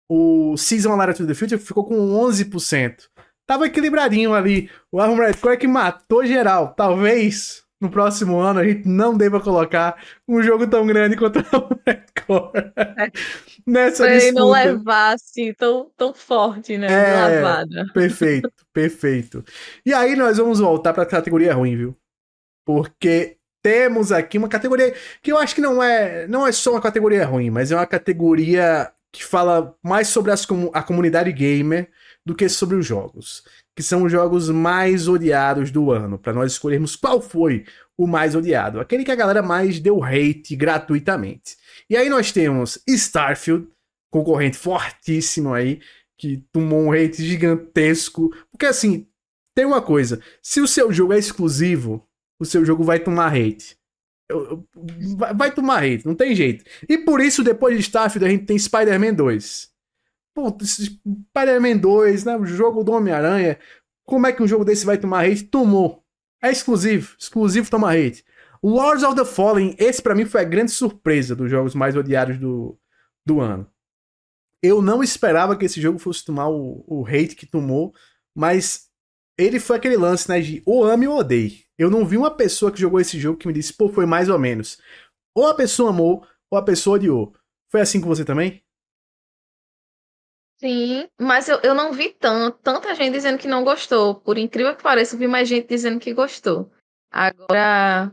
[0.08, 3.08] O Season of to the Future ficou com 11%
[3.46, 4.68] tava equilibradinho ali.
[4.90, 6.74] O Armored Core que matou geral.
[6.74, 11.44] Talvez no próximo ano a gente não deva colocar um jogo tão grande quanto o
[11.52, 12.72] Armored Core
[13.66, 16.86] nessa pra ele não levar assim tão, tão forte, né?
[16.86, 17.86] É, lavada.
[17.94, 19.44] Perfeito, perfeito.
[19.84, 21.96] E aí nós vamos voltar para a categoria ruim, viu?
[22.64, 26.80] Porque temos aqui uma categoria que eu acho que não é, não é só uma
[26.80, 31.90] categoria ruim, mas é uma categoria que fala mais sobre as, a comunidade gamer
[32.24, 33.42] do que sobre os jogos,
[33.74, 37.64] que são os jogos mais odiados do ano, para nós escolhermos qual foi
[37.96, 41.56] o mais odiado, aquele que a galera mais deu hate gratuitamente.
[41.88, 43.66] E aí nós temos Starfield,
[44.10, 45.80] concorrente fortíssimo aí,
[46.18, 49.06] que tomou um hate gigantesco, porque assim,
[49.54, 52.06] tem uma coisa, se o seu jogo é exclusivo,
[52.38, 53.78] o seu jogo vai tomar hate.
[55.36, 56.64] Vai tomar hate, não tem jeito.
[56.88, 59.70] E por isso, depois de Starfield, a gente tem Spider-Man 2.
[60.34, 60.90] Putz,
[61.30, 62.36] Spider-Man 2, né?
[62.36, 63.58] O jogo do Homem-Aranha.
[64.04, 65.44] Como é que um jogo desse vai tomar hate?
[65.44, 66.04] Tomou.
[66.42, 67.14] É exclusivo.
[67.18, 68.24] Exclusivo toma hate.
[68.62, 72.38] Lords of the Fallen, esse para mim foi a grande surpresa dos jogos mais odiados
[72.38, 72.78] do,
[73.24, 73.70] do ano.
[74.62, 77.94] Eu não esperava que esse jogo fosse tomar o, o hate que tomou,
[78.34, 78.85] mas
[79.38, 81.64] ele foi aquele lance, né, de ou ame ou odeie.
[81.78, 84.28] Eu não vi uma pessoa que jogou esse jogo que me disse, pô, foi mais
[84.28, 84.80] ou menos.
[85.34, 87.34] Ou a pessoa amou, ou a pessoa odiou.
[87.70, 88.62] Foi assim com você também?
[90.58, 94.14] Sim, mas eu, eu não vi tanto, tanta gente dizendo que não gostou.
[94.14, 96.70] Por incrível que pareça, eu vi mais gente dizendo que gostou.
[97.10, 98.10] Agora,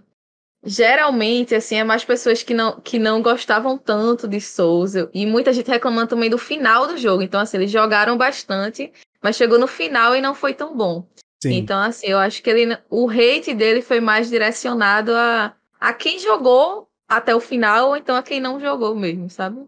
[0.62, 4.94] geralmente, assim, é mais pessoas que não, que não gostavam tanto de Souls.
[5.14, 7.24] E muita gente reclamando também do final do jogo.
[7.24, 8.92] Então, assim, eles jogaram bastante,
[9.24, 11.08] mas chegou no final e não foi tão bom.
[11.42, 11.54] Sim.
[11.54, 16.20] Então, assim, eu acho que ele, o hate dele foi mais direcionado a, a quem
[16.20, 19.62] jogou até o final, ou então a quem não jogou mesmo, sabe?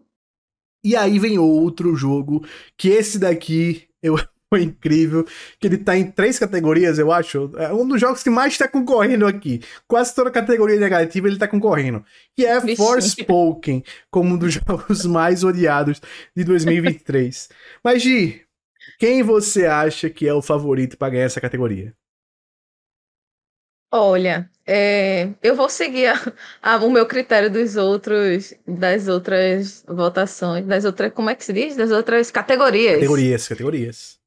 [0.84, 4.16] E aí vem outro jogo, que esse daqui eu
[4.48, 5.26] foi incrível,
[5.58, 7.50] que ele tá em três categorias, eu acho.
[7.56, 9.60] É um dos jogos que mais está concorrendo aqui.
[9.88, 12.04] Quase toda categoria negativa ele tá concorrendo.
[12.34, 12.76] Que é Vixe.
[12.76, 16.00] Forspoken, como um dos jogos mais odiados
[16.34, 17.48] de 2023.
[17.82, 18.45] Mas, Gi,
[18.98, 21.94] quem você acha que é o favorito para ganhar essa categoria?
[23.92, 26.14] Olha, é, eu vou seguir a,
[26.60, 31.52] a, o meu critério dos outros, das outras votações, das outras, como é que se
[31.52, 31.76] diz?
[31.76, 32.94] Das outras categorias.
[32.94, 34.18] Categorias, categorias.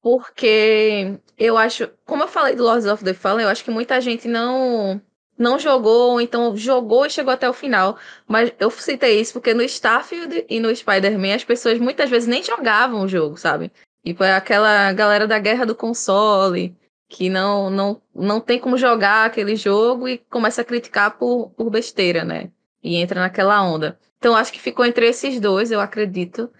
[0.00, 4.00] Porque eu acho, como eu falei do Lords of the Fallen, eu acho que muita
[4.00, 5.00] gente não
[5.36, 7.96] não jogou, ou então jogou e chegou até o final.
[8.26, 12.42] Mas eu citei isso porque no Starfield e no Spider-Man as pessoas muitas vezes nem
[12.42, 13.70] jogavam o jogo, sabe?
[14.04, 16.76] E foi aquela galera da guerra do console
[17.08, 21.70] que não, não, não tem como jogar aquele jogo e começa a criticar por, por
[21.70, 22.50] besteira, né?
[22.82, 23.98] E entra naquela onda.
[24.18, 26.52] Então acho que ficou entre esses dois, eu acredito.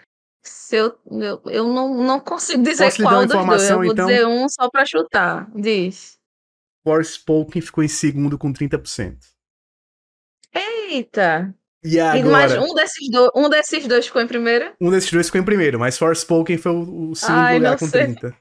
[0.42, 3.70] Se eu, eu, eu não, não consigo dizer Posso qual dos dois.
[3.70, 4.06] Eu vou então?
[4.06, 5.50] dizer um só pra chutar.
[5.54, 6.18] Diz.
[6.82, 9.18] Forspoken ficou em segundo com 30%.
[10.54, 11.54] Eita!
[11.84, 12.30] E agora?
[12.30, 14.72] Mas um desses, do, um desses dois ficou em primeiro?
[14.80, 17.86] Um desses dois ficou em primeiro, mas Forspoken foi o, o segundo Ai, lugar com
[17.86, 18.06] sei.
[18.06, 18.34] 30%.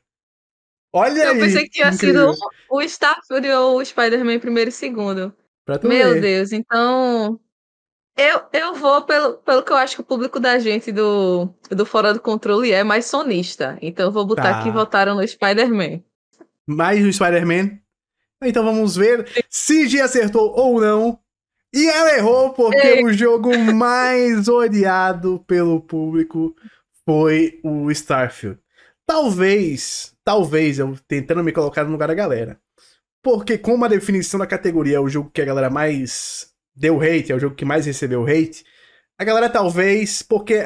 [0.93, 1.38] Olha eu aí.
[1.38, 2.34] Eu pensei que tinha incrível.
[2.34, 5.34] sido o Starfield ou o Spider-Man primeiro e segundo.
[5.84, 6.21] Meu ver.
[6.21, 7.39] Deus, então.
[8.17, 11.86] Eu, eu vou pelo, pelo que eu acho que o público da gente do, do
[11.86, 13.78] Fora do Controle é mais sonista.
[13.80, 14.63] Então eu vou botar tá.
[14.63, 16.02] que votaram no Spider-Man.
[16.65, 17.78] Mais no Spider-Man?
[18.41, 21.19] Então vamos ver se G acertou ou não.
[21.73, 23.03] E ela errou, porque Ei.
[23.03, 26.56] o jogo mais odiado pelo público
[27.06, 28.60] foi o Starfield.
[29.06, 32.60] Talvez, talvez eu tentando me colocar no lugar da galera.
[33.23, 37.32] Porque como a definição da categoria é o jogo que a galera mais deu hate,
[37.32, 38.63] é o jogo que mais recebeu hate,
[39.19, 40.63] a galera talvez, porque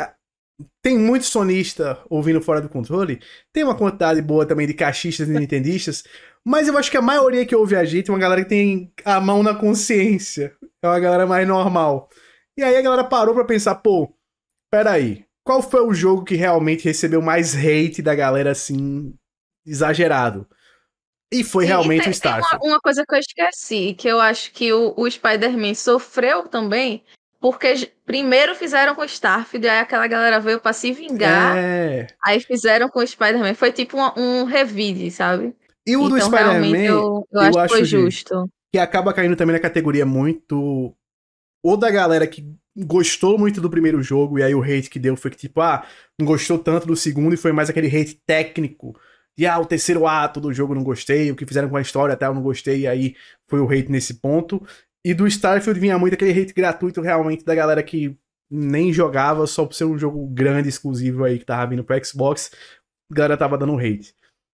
[0.82, 3.22] tem muito sonista ouvindo fora do controle,
[3.54, 6.04] tem uma quantidade boa também de caixistas e nintendistas,
[6.46, 8.92] Mas eu acho que a maioria que ouve a gente é uma galera que tem
[9.06, 10.56] a mão na consciência.
[10.82, 12.10] É uma galera mais normal.
[12.58, 14.14] E aí a galera parou pra pensar, pô,
[14.72, 19.14] peraí, qual foi o jogo que realmente recebeu mais hate da galera assim,
[19.66, 20.48] exagerado?
[21.32, 22.58] E foi realmente tem, o Starfield.
[22.64, 27.04] Uma, uma, coisa que eu esqueci, que eu acho que o, o Spider-Man sofreu também,
[27.40, 32.08] porque primeiro fizeram com o Starfield, aí aquela galera veio pra se vingar, é...
[32.22, 33.54] aí fizeram com o Spider-Man.
[33.54, 35.56] Foi tipo um, um revide, sabe?
[35.86, 38.50] E o então, do Spider-Man, eu, eu, eu, acho que foi justo.
[38.72, 40.96] Que acaba caindo também na categoria muito.
[41.64, 45.16] Ou da galera que gostou muito do primeiro jogo, e aí o hate que deu
[45.16, 45.86] foi que, tipo, ah,
[46.18, 48.98] não gostou tanto do segundo, e foi mais aquele hate técnico.
[49.38, 52.14] E ah, o terceiro ato do jogo não gostei, o que fizeram com a história
[52.14, 53.16] até eu não gostei, e aí
[53.48, 54.66] foi o hate nesse ponto.
[55.04, 58.16] E do Starfield vinha muito aquele hate gratuito realmente da galera que
[58.50, 62.52] nem jogava só por ser um jogo grande, exclusivo aí que tava vindo pro Xbox.
[63.12, 64.14] A galera tava dando hate.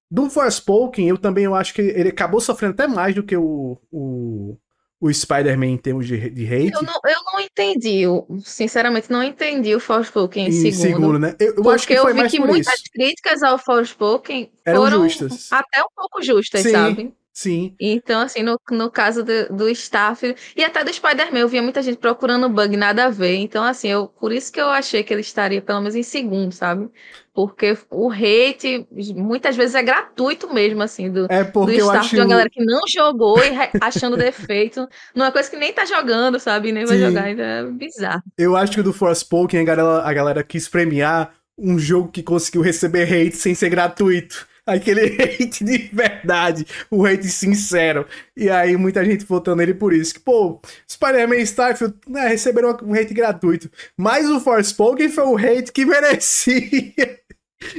[0.10, 3.78] Do Forspoken, eu também eu acho que ele acabou sofrendo até mais do que o,
[3.92, 4.58] o,
[5.02, 6.74] o Spider-Man em termos de, de hate.
[6.74, 10.82] Eu não, eu não entendi, eu, sinceramente não entendi o Forspoken em, em segundo.
[10.82, 11.36] segundo né?
[11.40, 12.92] Eu, eu acho que foi eu vi que muitas isso.
[12.94, 15.52] críticas ao Forspoken foram justas.
[15.52, 16.72] até um pouco justas, Sim.
[16.72, 17.14] sabe?
[17.38, 17.76] Sim.
[17.80, 21.84] Então, assim, no, no caso do, do Staff e até do Spider-Man, eu via muita
[21.84, 23.36] gente procurando bug, nada a ver.
[23.36, 26.52] Então, assim, eu, por isso que eu achei que ele estaria pelo menos em segundo,
[26.52, 26.90] sabe?
[27.36, 32.16] Porque o hate muitas vezes é gratuito mesmo, assim, do, é do staff acho...
[32.16, 34.90] de uma galera que não jogou e achando defeito.
[35.14, 36.72] Numa coisa que nem tá jogando, sabe?
[36.72, 38.24] Nem vai jogar, então é bizarro.
[38.36, 42.24] Eu acho que o do Forspoken a galera, a galera quis premiar um jogo que
[42.24, 48.06] conseguiu receber hate sem ser gratuito aquele hate de verdade, o hate sincero.
[48.36, 50.14] E aí muita gente votando nele por isso.
[50.14, 53.72] Que, pô, Spider-Man e Starfield né, receberam um hate gratuito.
[53.96, 56.94] Mas o Forspoken foi o hate que merecia.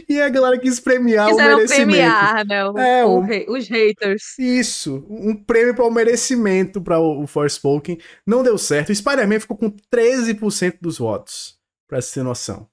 [0.09, 1.87] E a galera quis premiar Quiseram o merecimento.
[1.87, 2.65] premiar, né?
[2.65, 4.37] O, é, o, o, os haters.
[4.37, 5.07] Isso.
[5.09, 7.97] Um prêmio para o merecimento para o, o Forspoken.
[8.27, 8.91] Não deu certo.
[8.91, 11.57] O Spider-Man ficou com 13% dos votos.
[11.87, 12.69] Pra você ter noção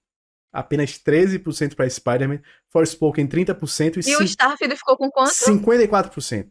[0.55, 2.39] apenas 13% para Spider-Man,
[2.69, 5.31] Forspoken 30% e, e o Starfield ficou com quanto?
[5.31, 6.47] 54%.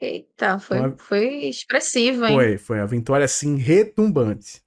[0.00, 0.96] Eita, foi, uma...
[0.98, 2.34] foi expressivo, hein?
[2.34, 4.60] Foi, foi uma vitória assim retumbante.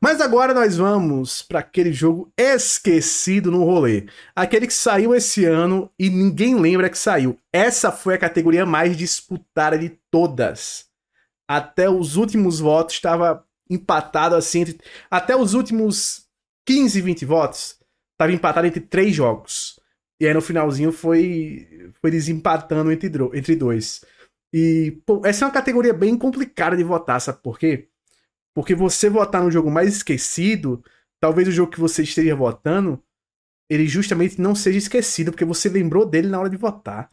[0.00, 4.06] Mas agora nós vamos para aquele jogo esquecido no rolê.
[4.36, 7.38] Aquele que saiu esse ano e ninguém lembra que saiu.
[7.50, 10.86] Essa foi a categoria mais disputada de todas.
[11.48, 14.64] Até os últimos votos estava empatado assim
[15.10, 16.21] até os últimos
[16.66, 17.78] 15, 20 votos,
[18.18, 19.80] tava empatado entre três jogos.
[20.20, 24.04] E aí no finalzinho foi, foi desempatando entre, entre dois.
[24.52, 27.88] E, pô, essa é uma categoria bem complicada de votar, sabe por quê?
[28.54, 30.84] Porque você votar no jogo mais esquecido,
[31.18, 33.02] talvez o jogo que você esteja votando,
[33.68, 37.10] ele justamente não seja esquecido, porque você lembrou dele na hora de votar.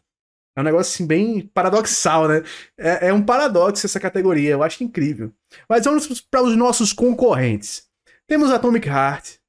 [0.54, 2.42] É um negócio assim bem paradoxal, né?
[2.76, 5.32] É, é um paradoxo essa categoria, eu acho incrível.
[5.68, 7.88] Mas vamos para os nossos concorrentes.
[8.26, 9.39] Temos Atomic Heart,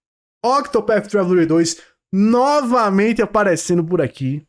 [0.44, 1.78] Octopath Traveler 2
[2.12, 4.46] novamente aparecendo por aqui.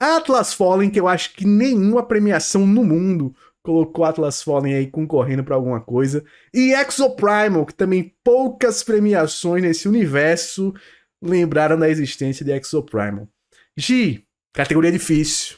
[0.00, 5.42] Atlas Fallen, que eu acho que nenhuma premiação no mundo colocou Atlas Fallen aí concorrendo
[5.42, 6.24] para alguma coisa.
[6.52, 10.74] E Exoprimal, que também poucas premiações nesse universo
[11.22, 13.28] lembraram da existência de Exoprimal.
[13.76, 15.56] Gi, categoria difícil,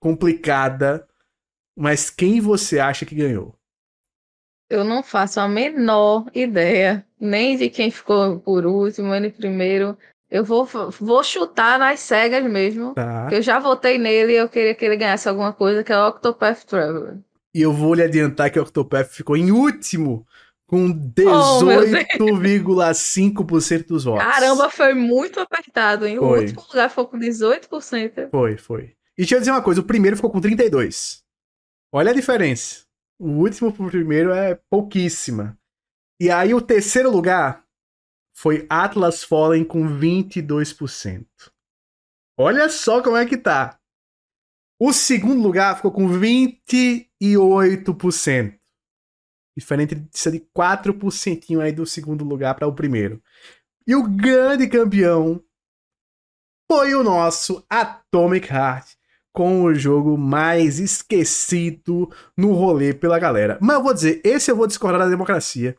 [0.00, 1.06] complicada,
[1.76, 3.57] mas quem você acha que ganhou?
[4.70, 9.96] Eu não faço a menor ideia, nem de quem ficou por último, nem primeiro.
[10.30, 10.68] Eu vou,
[11.00, 12.92] vou chutar nas cegas mesmo.
[12.94, 13.28] Tá.
[13.32, 16.08] eu já votei nele e eu queria que ele ganhasse alguma coisa, que é o
[16.08, 17.16] Octopath Traveler.
[17.54, 20.26] E eu vou lhe adiantar que o Octopath ficou em último,
[20.66, 24.22] com 18,5% oh, dos votos.
[24.22, 26.18] Caramba, foi muito apertado, hein?
[26.18, 26.26] Foi.
[26.26, 28.28] O último lugar ficou com 18%.
[28.30, 28.92] Foi, foi.
[29.16, 31.20] E deixa eu dizer uma coisa, o primeiro ficou com 32%.
[31.90, 32.86] Olha a diferença.
[33.18, 35.58] O último pro primeiro é pouquíssima.
[36.20, 37.66] E aí o terceiro lugar
[38.36, 41.26] foi Atlas Fallen com 22%.
[42.38, 43.78] Olha só como é que tá.
[44.80, 48.56] O segundo lugar ficou com 28%.
[49.56, 50.08] Diferente de
[50.56, 53.20] 4% aí do segundo lugar para o primeiro.
[53.84, 55.44] E o grande campeão
[56.70, 58.97] foi o nosso Atomic Heart,
[59.32, 63.58] com o jogo mais esquecido no rolê pela galera.
[63.60, 65.76] Mas eu vou dizer, esse eu vou discordar da democracia.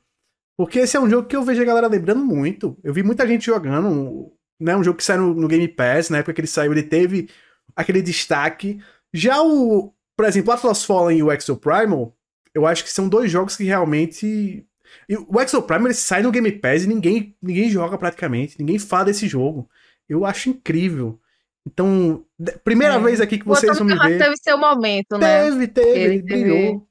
[0.57, 2.77] Porque esse é um jogo que eu vejo a galera lembrando muito.
[2.83, 4.75] Eu vi muita gente jogando, né?
[4.75, 7.29] Um jogo que saiu no, Game Pass, na época que ele saiu, ele teve
[7.75, 8.77] aquele destaque.
[9.13, 12.13] Já o, por exemplo, Atlas Fallen e o Exo Primal,
[12.53, 14.67] eu acho que são dois jogos que realmente.
[15.07, 18.77] E o Exo Primal ele sai no Game Pass e ninguém, ninguém joga praticamente, ninguém
[18.77, 19.69] fala desse jogo.
[20.09, 21.19] Eu acho incrível.
[21.68, 22.24] Então,
[22.64, 22.99] primeira é.
[22.99, 24.18] vez aqui que vocês vão me ver.
[24.18, 25.43] teve seu momento, né?
[25.43, 26.88] Teve, teve, ele, brilhou.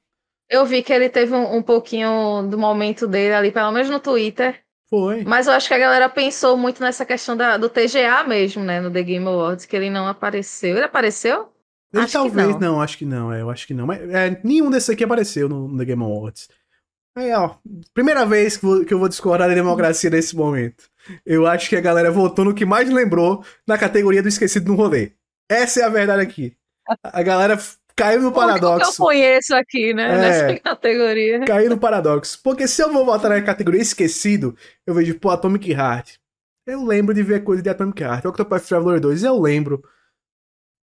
[0.48, 4.00] Eu vi que ele teve um, um, pouquinho do momento dele ali, pelo menos no
[4.00, 4.60] Twitter.
[4.88, 5.22] Foi.
[5.24, 8.80] Mas eu acho que a galera pensou muito nessa questão da, do TGA mesmo, né?
[8.80, 10.76] No The Game Awards, que ele não apareceu.
[10.76, 11.52] Ele apareceu?
[11.92, 12.58] Ele acho talvez, não.
[12.58, 12.80] não.
[12.80, 13.86] acho que não, é, eu acho que não.
[13.86, 16.48] Mas é, nenhum desses aqui apareceu no, no The Game Awards.
[17.14, 17.56] Aí, ó,
[17.92, 20.84] primeira vez que, vou, que eu vou discordar da democracia nesse momento.
[21.24, 24.76] Eu acho que a galera votou no que mais lembrou na categoria do esquecido no
[24.76, 25.12] rolê.
[25.48, 26.56] Essa é a verdade aqui.
[27.02, 27.58] A galera
[27.96, 28.96] caiu no paradoxo.
[28.96, 30.14] Que eu conheço aqui, né?
[30.14, 31.44] É, nessa categoria.
[31.44, 32.38] Caiu no paradoxo.
[32.42, 34.56] Porque se eu vou votar na categoria esquecido,
[34.86, 36.16] eu vejo, pô, Atomic Heart.
[36.66, 38.26] Eu lembro de ver coisa de Atomic Heart.
[38.26, 39.82] Octopath Traveler 2, eu lembro.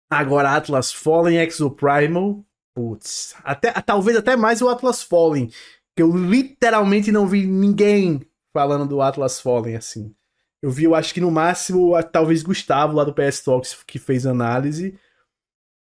[0.09, 2.43] Agora Atlas Fallen, Exoprimal.
[2.75, 3.35] Putz.
[3.43, 5.49] Até, talvez até mais o Atlas Fallen.
[5.95, 8.21] Que eu literalmente não vi ninguém
[8.53, 10.13] falando do Atlas Fallen assim.
[10.61, 14.25] Eu vi, eu acho que no máximo, talvez Gustavo lá do PS Talks que fez
[14.25, 14.97] análise.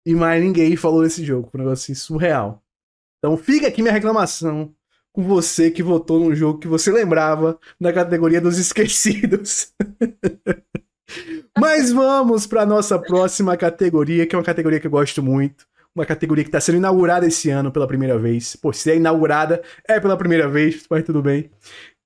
[0.06, 1.50] E mais ninguém falou desse jogo.
[1.52, 2.62] Um negócio assim, surreal.
[3.18, 4.74] Então fica aqui minha reclamação
[5.12, 9.72] com você que votou num jogo que você lembrava na categoria dos esquecidos.
[11.58, 15.68] Mas vamos para nossa próxima categoria, que é uma categoria que eu gosto muito.
[15.92, 18.54] Uma categoria que está sendo inaugurada esse ano pela primeira vez.
[18.54, 21.50] Pô, se é inaugurada, é pela primeira vez, mas tudo bem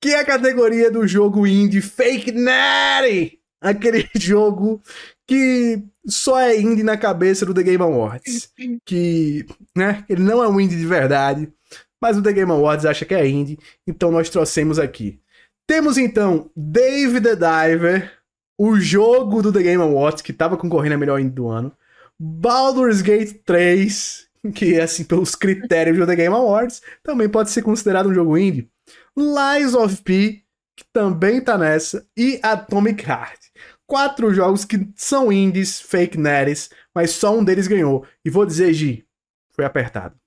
[0.04, 3.38] que é a categoria do jogo indie Fake Natty.
[3.58, 4.82] Aquele jogo
[5.26, 8.52] que só é indie na cabeça do The Game Awards.
[8.84, 11.50] Que, né, ele não é um indie de verdade,
[11.98, 15.18] mas o The Game Awards acha que é indie, então nós trouxemos aqui.
[15.66, 18.12] Temos então Dave the Diver,
[18.58, 21.72] o jogo do The Game Awards, que estava concorrendo a melhor indie do ano.
[22.20, 28.10] Baldur's Gate 3, que, assim, pelos critérios do The Game Awards, também pode ser considerado
[28.10, 28.68] um jogo indie.
[29.16, 30.44] Lies of P,
[30.76, 33.40] que também tá nessa, e Atomic Heart.
[33.86, 38.06] Quatro jogos que são indies, fake nerds, mas só um deles ganhou.
[38.24, 39.06] E vou dizer, Gi,
[39.54, 40.18] foi apertado.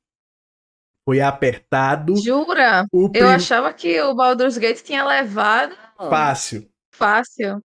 [1.07, 2.15] Foi apertado.
[2.17, 2.85] Jura?
[2.89, 3.11] Prim...
[3.13, 5.75] Eu achava que o Baldur's Gate tinha levado.
[5.97, 6.69] Fácil.
[6.93, 7.61] Fácil.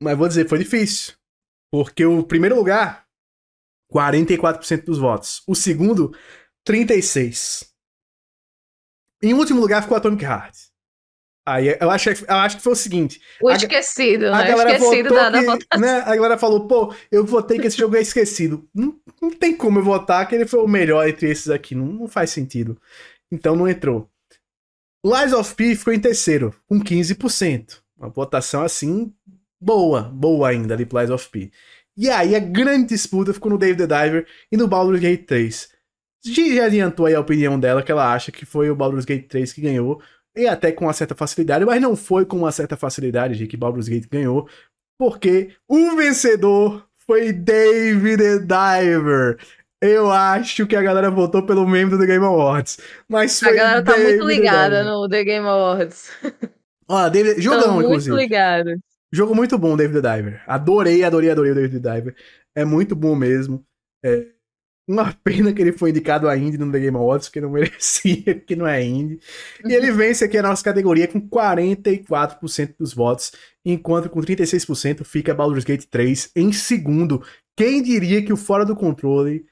[0.00, 1.14] Mas vou dizer, foi difícil.
[1.70, 3.06] Porque o primeiro lugar,
[3.92, 5.42] 44% dos votos.
[5.46, 6.14] O segundo,
[6.66, 7.68] 36%.
[9.22, 10.56] Em último lugar ficou Atomic Heart.
[11.48, 13.20] Aí eu acho, eu acho que foi o seguinte.
[13.42, 14.44] O esquecido, a, né?
[14.44, 15.80] A galera esquecido da, da votação.
[15.80, 18.68] Né, a galera falou, pô, eu votei que esse jogo é esquecido.
[18.74, 21.74] Não, não tem como eu votar que ele foi o melhor entre esses aqui.
[21.74, 22.78] Não, não faz sentido.
[23.32, 24.10] Então não entrou.
[25.04, 27.78] Lies of P ficou em terceiro, com 15%.
[27.96, 29.10] Uma votação assim,
[29.58, 31.50] boa, boa ainda ali pro Lies of P.
[31.96, 35.68] E aí a grande disputa ficou no David the Diver e no Baldur's Gate 3.
[36.24, 39.52] Já adiantou aí a opinião dela, que ela acha que foi o Baldur's Gate 3
[39.52, 40.02] que ganhou,
[40.36, 43.56] e até com uma certa facilidade, mas não foi com uma certa facilidade de que
[43.56, 44.48] Baldur's Gate ganhou,
[44.98, 49.38] porque o vencedor foi David the Diver.
[49.80, 52.78] Eu acho que a galera votou pelo membro do The Game Awards.
[53.08, 56.10] Mas foi a galera tá David muito ligada no The Game Awards.
[56.88, 58.10] Ó, David, jogão, muito inclusive.
[58.10, 58.70] Muito ligado.
[59.12, 60.42] Jogo muito bom, David the Diver.
[60.46, 62.16] Adorei, adorei, adorei o David the Diver.
[62.56, 63.64] É muito bom mesmo.
[64.04, 64.26] É,
[64.88, 68.34] uma pena que ele foi indicado a Indy no The Game Awards, porque não merecia,
[68.40, 69.20] que não é Indy.
[69.64, 73.32] E ele vence aqui a nossa categoria com 44% dos votos,
[73.64, 77.22] enquanto com 36% fica Baldur's Gate 3 em segundo.
[77.54, 79.44] Quem diria que o Fora do Controle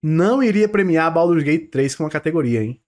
[0.00, 2.80] não iria premiar Baldur's Gate 3 com uma categoria, hein?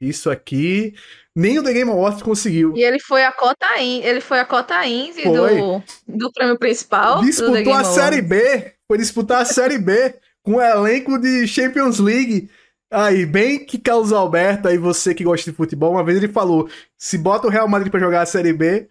[0.00, 0.94] Isso aqui,
[1.34, 2.72] nem o The Game Awards conseguiu.
[2.76, 7.20] E ele foi a cota in, ele foi a cota indie do, do prêmio principal.
[7.20, 10.14] Disputou a Série B, foi disputar a Série B
[10.48, 12.48] com um elenco de Champions League.
[12.90, 16.70] Aí, bem que Carlos Alberto, aí você que gosta de futebol, uma vez ele falou:
[16.96, 18.88] se bota o Real Madrid para jogar a Série B,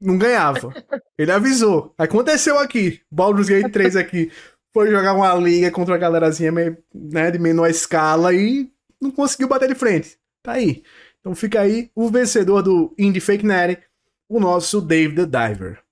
[0.00, 0.72] não ganhava.
[1.18, 1.92] Ele avisou.
[1.98, 3.00] Aconteceu aqui.
[3.10, 4.30] Baldur's Gate 3 aqui.
[4.72, 8.70] Foi jogar uma liga contra a galerazinha né, de menor escala e
[9.00, 10.16] não conseguiu bater de frente.
[10.44, 10.84] Tá aí.
[11.18, 13.82] Então fica aí o vencedor do Indie Fake Natty,
[14.28, 15.83] o nosso Dave the Diver.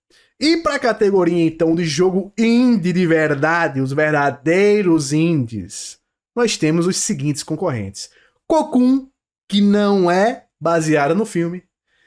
[0.43, 6.01] E para a categoria então de jogo indie de verdade, os verdadeiros indies,
[6.35, 8.11] nós temos os seguintes concorrentes:
[8.45, 9.09] Cocoon,
[9.49, 11.63] que não é baseada no filme,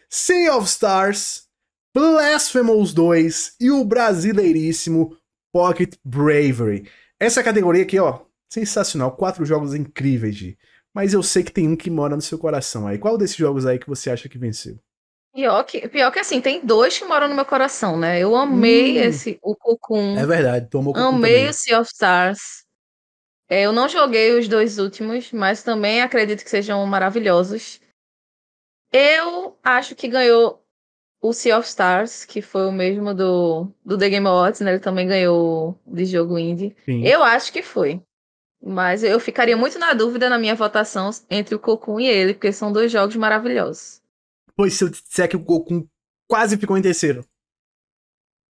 [0.10, 1.48] Sea of Stars,
[1.96, 5.18] Blasphemous 2 e o brasileiríssimo
[5.54, 6.90] Pocket Bravery.
[7.18, 8.20] Essa categoria aqui, ó,
[8.50, 10.58] sensacional, quatro jogos incríveis, de.
[10.94, 12.98] Mas eu sei que tem um que mora no seu coração aí.
[12.98, 14.78] Qual desses jogos aí que você acha que venceu?
[15.36, 18.18] Pior que, pior que assim, tem dois que moram no meu coração, né?
[18.18, 19.02] Eu amei hum.
[19.02, 20.18] esse, o Cocoon.
[20.18, 21.50] É verdade, tomou Cocoon Amei também.
[21.50, 22.64] o Sea of Stars.
[23.50, 27.82] É, eu não joguei os dois últimos, mas também acredito que sejam maravilhosos.
[28.94, 30.64] Eu acho que ganhou
[31.22, 34.72] o Sea of Stars, que foi o mesmo do, do The Game Awards, né?
[34.72, 36.74] Ele também ganhou de jogo indie.
[36.86, 37.06] Sim.
[37.06, 38.02] Eu acho que foi.
[38.64, 42.54] Mas eu ficaria muito na dúvida na minha votação entre o Cocoon e ele, porque
[42.54, 44.05] são dois jogos maravilhosos.
[44.56, 45.86] Pois se eu disser que o Cocoon
[46.28, 47.26] quase ficou em terceiro.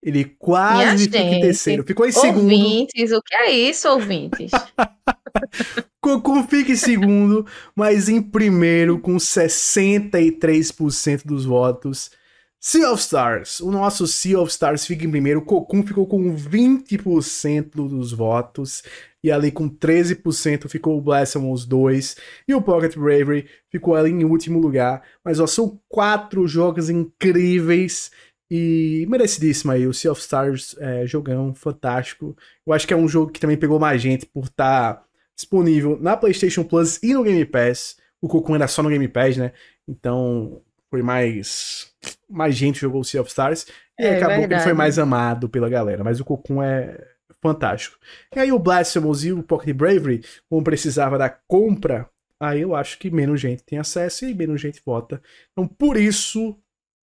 [0.03, 1.85] Ele quase ficou em terceiro.
[1.85, 2.43] Ficou em segundo.
[2.43, 4.51] Ouvintes, o que é isso, ouvintes?
[6.01, 7.47] Cocoon fica em segundo,
[7.77, 12.11] mas em primeiro, com 63% dos votos.
[12.59, 13.61] Sea of Stars.
[13.61, 15.43] O nosso Sea of Stars fica em primeiro.
[15.43, 18.83] Cocoon ficou com 20% dos votos.
[19.23, 22.17] E ali com 13% ficou o Blasphemous 2.
[22.49, 25.03] E o Pocket Bravery ficou ali em último lugar.
[25.25, 28.11] Mas ó, são quatro jogos incríveis
[28.51, 32.37] e merecidíssimo aí, o Sea of Stars é, jogão, fantástico.
[32.67, 35.05] Eu acho que é um jogo que também pegou mais gente por estar tá
[35.37, 37.97] disponível na PlayStation Plus e no Game Pass.
[38.21, 39.53] O Cocoon era só no Game Pass, né?
[39.87, 40.61] Então
[40.91, 41.93] foi mais.
[42.29, 43.67] Mais gente jogou o Sea of Stars.
[43.99, 44.49] E é, acabou verdade.
[44.49, 46.03] que ele foi mais amado pela galera.
[46.03, 46.99] Mas o Cocoon é
[47.43, 47.99] fantástico.
[48.35, 52.99] E aí o Blasphemous e o Pocket Bravery, como precisava da compra, aí eu acho
[52.99, 55.23] que menos gente tem acesso e menos gente vota.
[55.53, 56.57] Então por isso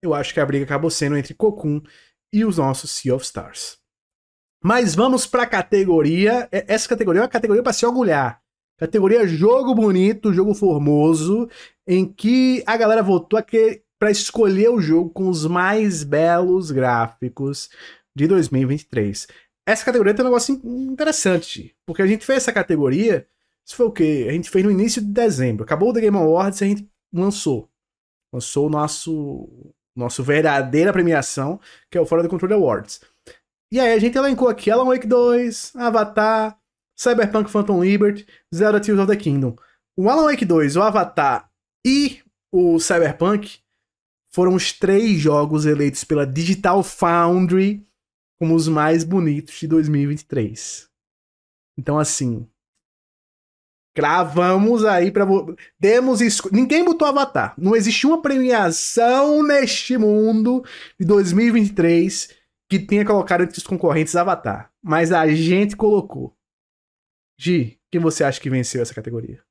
[0.02, 1.82] eu acho que a briga acabou sendo entre Cocoon
[2.32, 3.78] e os nossos Sea of Stars.
[4.64, 6.48] Mas vamos para a categoria.
[6.52, 8.42] É, essa categoria é uma categoria para se orgulhar.
[8.78, 11.50] Categoria jogo bonito, jogo formoso,
[11.86, 13.40] em que a galera votou
[13.98, 17.70] para escolher o jogo com os mais belos gráficos
[18.16, 19.28] de 2023.
[19.70, 23.28] Essa categoria tem um negócio interessante, porque a gente fez essa categoria,
[23.64, 24.26] isso foi o quê?
[24.28, 25.64] A gente fez no início de dezembro.
[25.64, 27.70] Acabou o The Game Awards e a gente lançou.
[28.34, 31.60] Lançou o nosso nossa verdadeira premiação,
[31.92, 33.02] que é o Fora do Controle Awards.
[33.72, 36.58] E aí a gente elencou aqui Alan Wake 2, Avatar,
[36.98, 39.56] Cyberpunk Phantom Liberty, Zelda Tears of the Kingdom.
[39.96, 41.48] O Alan Wake 2, o Avatar
[41.86, 43.60] e o Cyberpunk
[44.32, 47.88] foram os três jogos eleitos pela Digital Foundry
[48.40, 50.90] como os mais bonitos de 2023.
[51.78, 52.48] Então, assim,
[54.00, 55.26] Cravamos aí para
[55.78, 56.54] demos esco...
[56.54, 57.54] ninguém botou Avatar.
[57.58, 60.64] Não existe uma premiação neste mundo
[60.98, 62.34] de 2023
[62.70, 66.34] que tenha colocado entre os concorrentes Avatar, mas a gente colocou.
[67.38, 69.44] Gi, quem você acha que venceu essa categoria?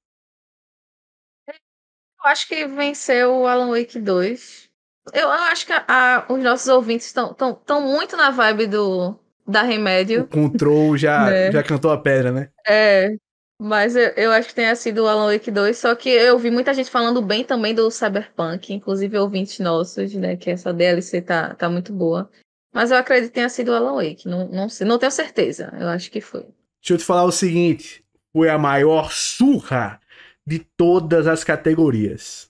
[1.49, 4.68] Eu acho que venceu o Alan Wake 2.
[5.13, 10.23] Eu acho que a, a, os nossos ouvintes estão muito na vibe do da Remédio.
[10.23, 11.51] O Control já, é.
[11.51, 12.51] já cantou a pedra, né?
[12.67, 13.17] É,
[13.61, 16.51] mas eu, eu, acho que tenha sido o Alan Wake 2, só que eu vi
[16.51, 20.37] muita gente falando bem também do Cyberpunk, inclusive ouvintes nossos, né?
[20.37, 22.31] Que essa DLC tá, tá muito boa.
[22.73, 25.73] Mas eu acredito que tenha sido o Alan Wake, não, não, sei, não tenho certeza,
[25.81, 26.43] eu acho que foi.
[26.43, 29.99] Deixa eu te falar o seguinte: foi a maior surra
[30.47, 32.49] de todas as categorias.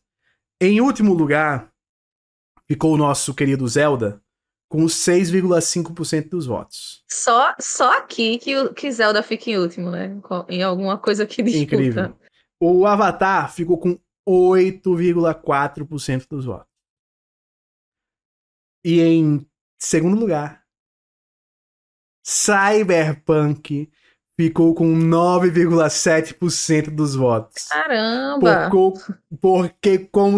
[0.61, 1.71] Em último lugar,
[2.69, 4.23] ficou o nosso querido Zelda,
[4.69, 7.03] com 6,5% dos votos.
[7.11, 10.21] Só, só aqui que, que Zelda fica em último, né?
[10.49, 11.75] Em alguma coisa que disputa.
[11.75, 12.15] Incrível.
[12.61, 13.99] O Avatar ficou com
[14.29, 16.69] 8,4% dos votos.
[18.85, 19.47] E em
[19.81, 20.63] segundo lugar,
[22.25, 23.91] Cyberpunk
[24.39, 27.69] ficou com 9,7% dos votos.
[27.69, 28.69] Caramba!
[28.71, 30.37] Porque, porque com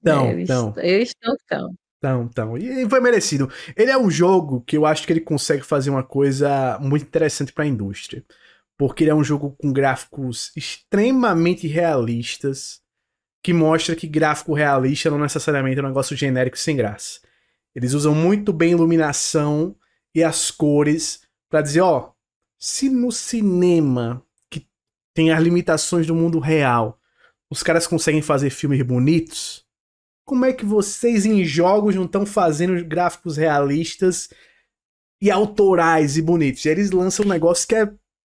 [0.00, 0.74] Então, eles, então.
[0.78, 1.74] Eles estão, estão.
[1.98, 2.56] Então, então.
[2.56, 3.50] E foi merecido.
[3.76, 7.52] Ele é um jogo que eu acho que ele consegue fazer uma coisa muito interessante
[7.52, 8.24] para a indústria.
[8.76, 12.80] Porque ele é um jogo com gráficos extremamente realistas,
[13.42, 17.20] que mostra que gráfico realista não necessariamente é um negócio genérico sem graça.
[17.74, 19.76] Eles usam muito bem iluminação
[20.14, 22.12] e as cores para dizer, ó,
[22.58, 24.68] se no cinema que
[25.14, 27.00] tem as limitações do mundo real,
[27.50, 29.64] os caras conseguem fazer filmes bonitos,
[30.28, 34.28] como é que vocês em jogos não estão fazendo gráficos realistas
[35.22, 36.66] e autorais e bonitos?
[36.66, 37.90] E eles lançam um negócio que é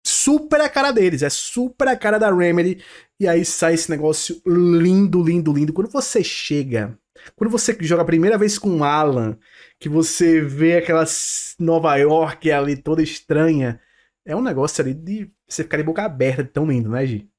[0.04, 2.82] super a cara deles, é super a cara da Remedy,
[3.20, 5.74] e aí sai esse negócio lindo, lindo, lindo.
[5.74, 6.98] Quando você chega,
[7.36, 9.36] quando você joga a primeira vez com Alan,
[9.78, 11.04] que você vê aquela
[11.58, 13.78] Nova York ali toda estranha,
[14.24, 17.30] é um negócio ali de você ficar de boca aberta, tão lindo, né, Gi?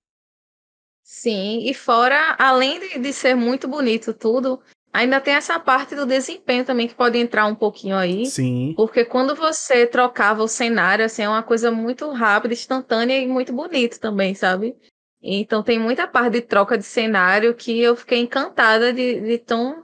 [1.04, 6.06] Sim, e fora, além de, de ser muito bonito tudo, ainda tem essa parte do
[6.06, 8.26] desempenho também que pode entrar um pouquinho aí.
[8.26, 8.74] Sim.
[8.78, 13.52] Porque quando você trocava o cenário, assim, é uma coisa muito rápida, instantânea e muito
[13.52, 14.76] bonita também, sabe?
[15.22, 19.84] Então tem muita parte de troca de cenário que eu fiquei encantada de, de tão,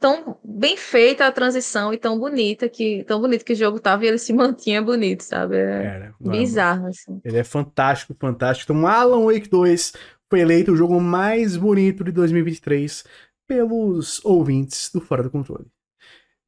[0.00, 4.04] tão bem feita a transição e tão bonita que tão bonito que o jogo tava
[4.04, 5.56] e ele se mantinha bonito, sabe?
[5.56, 7.20] É Era, bizarro, assim.
[7.24, 8.72] Ele é fantástico, fantástico.
[8.72, 9.92] Então, Alan Wake 2
[10.34, 13.04] foi eleito o jogo mais bonito de 2023
[13.46, 15.66] pelos ouvintes do Fora do Controle.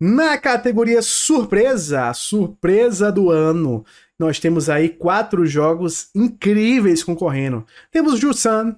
[0.01, 3.87] Na categoria surpresa, surpresa do ano,
[4.19, 7.65] nós temos aí quatro jogos incríveis concorrendo.
[7.93, 8.75] Temos Jusan,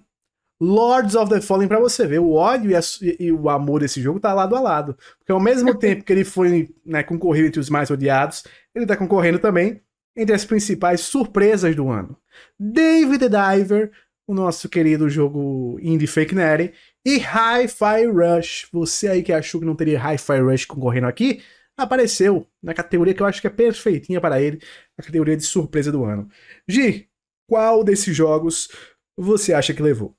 [0.61, 2.81] Lords of the Fallen para você ver o ódio e, a,
[3.19, 4.95] e, o amor desse jogo tá lado a lado.
[5.19, 8.45] Porque ao mesmo tempo que ele foi né, concorrido entre os mais odiados,
[8.75, 9.81] ele tá concorrendo também
[10.15, 12.15] entre as principais surpresas do ano.
[12.61, 13.91] David the Diver,
[14.29, 16.75] o nosso querido jogo Indie Fake Netty,
[17.05, 18.69] e Hi-Fi Rush.
[18.71, 21.43] Você aí que achou que não teria Hi-Fi Rush concorrendo aqui,
[21.75, 24.61] apareceu na categoria que eu acho que é perfeitinha para ele,
[24.99, 26.29] a categoria de surpresa do ano.
[26.69, 27.09] Gi,
[27.49, 28.69] qual desses jogos
[29.17, 30.15] você acha que levou?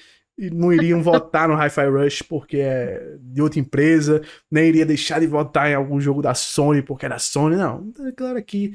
[0.53, 5.26] não iriam votar no Hi-Fi Rush porque é de outra empresa, nem iria deixar de
[5.26, 7.93] votar em algum jogo da Sony porque é da Sony, não.
[8.07, 8.74] É claro que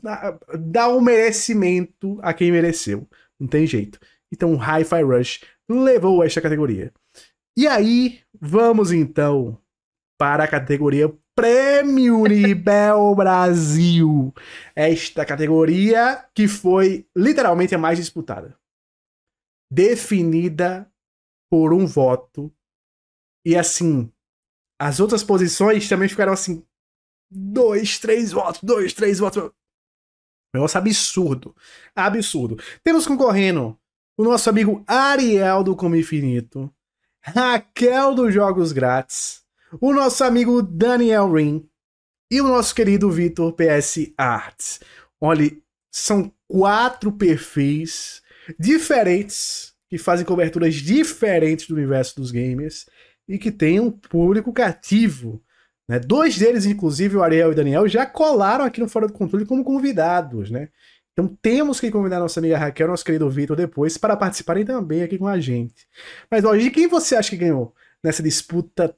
[0.00, 3.08] dá, dá um merecimento a quem mereceu,
[3.40, 3.98] não tem jeito.
[4.32, 6.92] Então, Hi-Fi Rush levou esta categoria.
[7.56, 9.58] E aí, vamos então
[10.18, 14.34] para a categoria Prêmio Nibel Brasil.
[14.76, 18.58] Esta categoria que foi literalmente a mais disputada.
[19.70, 20.90] Definida
[21.50, 22.52] por um voto.
[23.46, 24.12] E assim,
[24.78, 26.64] as outras posições também ficaram assim:
[27.30, 29.50] dois, três votos, dois, três votos.
[30.54, 31.56] Negócio absurdo.
[31.96, 32.58] Absurdo.
[32.84, 33.78] Temos concorrendo
[34.18, 36.70] o nosso amigo Ariel do Como Infinito,
[37.22, 39.41] Raquel dos Jogos Grátis
[39.80, 41.66] o nosso amigo Daniel Rin
[42.30, 44.80] e o nosso querido Vitor PS Arts.
[45.20, 45.50] Olha,
[45.90, 48.22] são quatro perfis
[48.58, 52.86] diferentes que fazem coberturas diferentes do universo dos gamers
[53.28, 55.42] e que têm um público cativo.
[55.88, 55.98] Né?
[55.98, 59.44] Dois deles, inclusive, o Ariel e o Daniel, já colaram aqui no Fora do Controle
[59.44, 60.68] como convidados, né?
[61.12, 65.18] Então temos que convidar nossa amiga Raquel, nosso querido Vitor, depois, para participarem também aqui
[65.18, 65.86] com a gente.
[66.30, 68.96] Mas, ó, de quem você acha que ganhou nessa disputa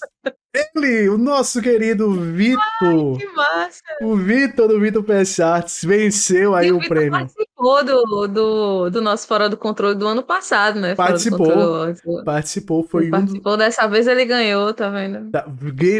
[0.75, 3.15] Ele, o nosso querido Vitor.
[3.19, 3.83] Que massa!
[4.01, 7.11] O Vitor do Vitor PS Arts venceu aí e o, o prêmio.
[7.11, 10.95] participou do, do, do nosso Fora do Controle do ano passado, né?
[10.95, 11.93] Participou.
[12.25, 13.11] Participou, foi ele um.
[13.11, 15.29] Participou, dessa vez ele ganhou, tá vendo?
[15.29, 15.45] Tá,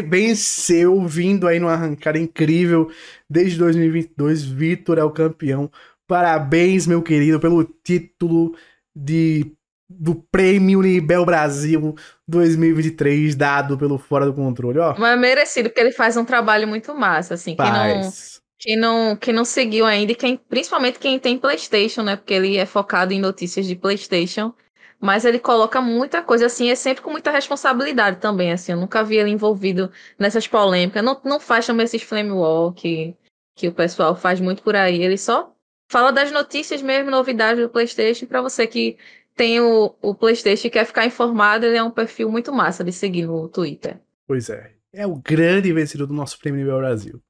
[0.08, 2.90] venceu, vindo aí numa arrancada incrível.
[3.28, 5.70] Desde 2022, Vitor é o campeão.
[6.08, 8.56] Parabéns, meu querido, pelo título
[8.92, 9.56] de
[9.92, 11.96] do Prêmio Nibel Brasil
[12.28, 14.94] 2023 dado pelo Fora do Controle, ó.
[14.96, 18.12] Mas é merecido, porque ele faz um trabalho muito massa, assim, quem não,
[18.56, 22.56] quem não, quem não seguiu ainda, e quem, principalmente quem tem Playstation, né, porque ele
[22.56, 24.54] é focado em notícias de Playstation,
[25.00, 29.02] mas ele coloca muita coisa, assim, é sempre com muita responsabilidade também, assim, eu nunca
[29.02, 33.16] vi ele envolvido nessas polêmicas, não, não faz também esses flame walk
[33.56, 35.52] que o pessoal faz muito por aí, ele só
[35.90, 38.96] fala das notícias mesmo, novidades do PlayStation, para você que
[39.40, 42.92] tem o, o PlayStation e quer ficar informado, ele é um perfil muito massa de
[42.92, 43.98] seguir no Twitter.
[44.26, 44.74] Pois é.
[44.92, 47.22] É o grande vencedor do nosso Prêmio Nível Brasil.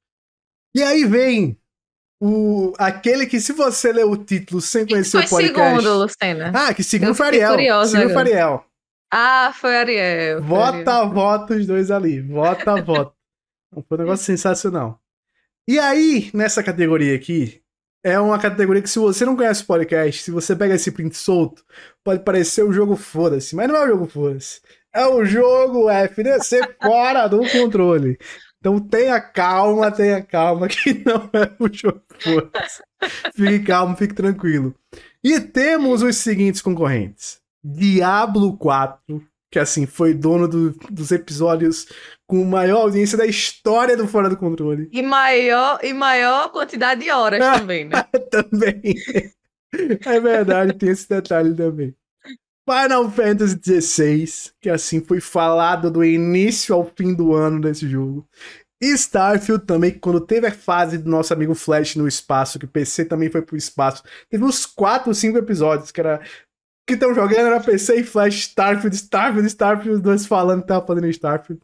[0.75, 1.57] E aí vem
[2.21, 5.47] o, aquele que, se você ler o título sem conhecer o podcast.
[5.47, 6.51] segundo, Lucena?
[6.53, 7.51] Ah, que segundo foi Ariel.
[7.51, 8.65] Curiosa, segundo foi Ariel.
[9.09, 10.39] Ah, foi Ariel.
[10.39, 11.13] Foi vota, Ariel.
[11.13, 12.19] vota os dois ali.
[12.19, 13.13] Vota, vota.
[13.87, 15.01] Foi um negócio sensacional.
[15.65, 17.60] E aí, nessa categoria aqui,
[18.03, 21.15] é uma categoria que se você não conhece o podcast, se você pega esse print
[21.15, 21.63] solto,
[22.03, 24.61] pode parecer um jogo foda-se, mas não é um jogo foda-se.
[24.93, 28.17] É o um jogo FDC fora do controle.
[28.59, 32.83] Então tenha calma, tenha calma, que não é um jogo foda-se.
[33.35, 34.75] Fique calmo, fique tranquilo.
[35.23, 41.87] E temos os seguintes concorrentes: Diablo 4, que assim, foi dono do, dos episódios
[42.31, 44.87] com maior audiência da história do Fora do Controle.
[44.89, 48.05] E maior, e maior quantidade de horas também, né?
[48.31, 48.81] também.
[50.05, 51.93] É verdade, tem esse detalhe também.
[52.65, 58.25] Final Fantasy XVI, que assim foi falado do início ao fim do ano desse jogo.
[58.81, 62.65] E Starfield também, que quando teve a fase do nosso amigo Flash no espaço, que
[62.65, 66.21] o PC também foi pro espaço, teve uns 4 ou 5 episódios, que era
[66.87, 70.85] que estão jogando era PC e Flash, Starfield, Starfield, Starfield, os dois falando que tava
[70.85, 71.61] fazendo Starfield.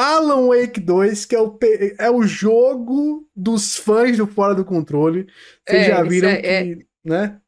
[0.00, 1.58] Alan Wake 2, que é o,
[1.98, 5.26] é o jogo dos fãs do Fora do Controle.
[5.68, 6.78] Vocês é, já viram é, que, é...
[7.04, 7.40] né?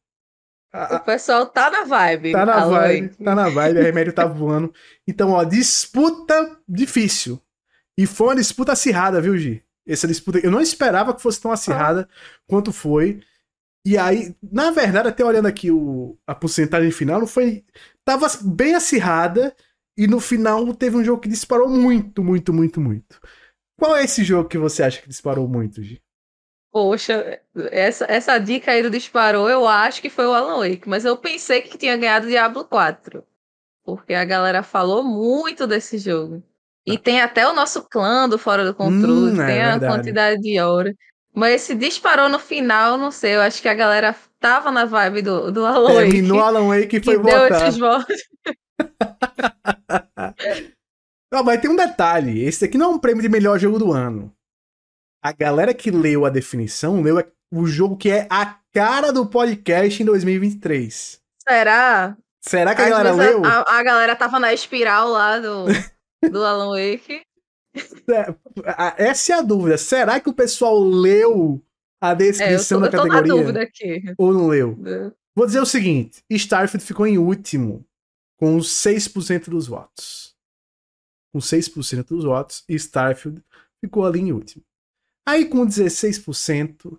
[0.91, 2.33] O pessoal tá na vibe.
[2.33, 3.25] Tá na Alan vibe, Wake.
[3.25, 4.73] tá na vibe, a remédio tá voando.
[5.07, 7.41] Então, ó, disputa difícil.
[7.97, 9.63] E foi uma disputa acirrada, viu, Gi?
[9.87, 12.15] Essa disputa, eu não esperava que fosse tão acirrada ah.
[12.47, 13.21] quanto foi.
[13.85, 17.65] E aí, na verdade, até olhando aqui o, a porcentagem final, não foi.
[18.05, 19.55] Tava bem acirrada.
[19.97, 23.21] E no final teve um jogo que disparou muito, muito, muito, muito.
[23.79, 26.01] Qual é esse jogo que você acha que disparou muito, Gi?
[26.73, 27.41] Poxa,
[27.71, 31.17] essa, essa dica aí do disparou, eu acho que foi o Alan Wake, mas eu
[31.19, 33.23] pensei que tinha ganhado Diablo 4.
[33.85, 36.43] Porque a galera falou muito desse jogo.
[36.87, 39.79] E tem até o nosso clã do Fora do Controle, hum, é tem é a
[39.79, 40.95] quantidade de horas.
[41.35, 45.23] Mas esse disparou no final, não sei, eu acho que a galera tava na vibe
[45.23, 46.11] do, do Alan Wake.
[46.11, 47.49] Terminou Alan Wake e foi que votar.
[47.49, 48.17] Deu esses votos.
[51.33, 53.93] não, mas tem um detalhe, esse aqui não é um prêmio de melhor jogo do
[53.93, 54.35] ano.
[55.23, 57.19] A galera que leu a definição leu
[57.53, 61.21] o jogo que é a cara do podcast em 2023.
[61.47, 62.17] Será?
[62.41, 63.45] Será que a Às galera leu?
[63.45, 65.67] A, a, galera tava na espiral lá do,
[66.29, 67.23] do Alan Wake.
[68.11, 69.79] É, essa é a dúvida.
[69.79, 71.63] Será que o pessoal leu
[72.01, 73.19] a descrição é, tô, da categoria?
[73.19, 74.03] Eu tô na dúvida aqui.
[74.19, 74.77] Ou não leu?
[74.85, 75.13] É.
[75.37, 77.85] Vou dizer o seguinte: Starfield ficou em último,
[78.43, 80.37] com 6% dos votos.
[81.33, 83.41] Com 6% dos votos, Starfield
[83.81, 84.65] ficou ali em último.
[85.25, 86.99] Aí com 16%,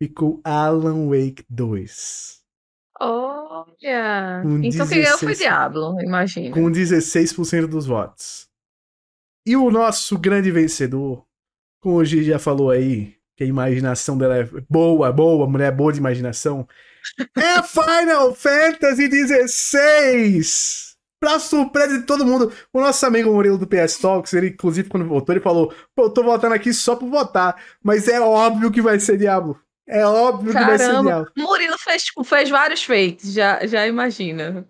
[0.00, 2.44] ficou Alan Wake 2.
[3.00, 4.40] Olha!
[4.44, 6.54] Com então 16, quem ganhou foi Diablo, imagina.
[6.54, 8.48] Com 16% dos votos.
[9.44, 11.26] E o nosso grande vencedor,
[11.82, 15.92] como o Gigi já falou aí, que a imaginação dela é boa, boa, mulher boa
[15.92, 16.68] de imaginação,
[17.36, 19.08] é Final Fantasy
[19.48, 20.42] XVI!
[21.20, 25.08] Pra surpresa de todo mundo, o nosso amigo Murilo do PS Talks, ele, inclusive, quando
[25.08, 28.80] voltou, ele falou: Pô, eu tô votando aqui só pra votar, mas é óbvio que
[28.80, 29.60] vai ser Diablo.
[29.88, 31.32] É óbvio Caramba, que vai ser Diablo.
[31.36, 34.64] Murilo fez, fez vários feitos, já, já imagina.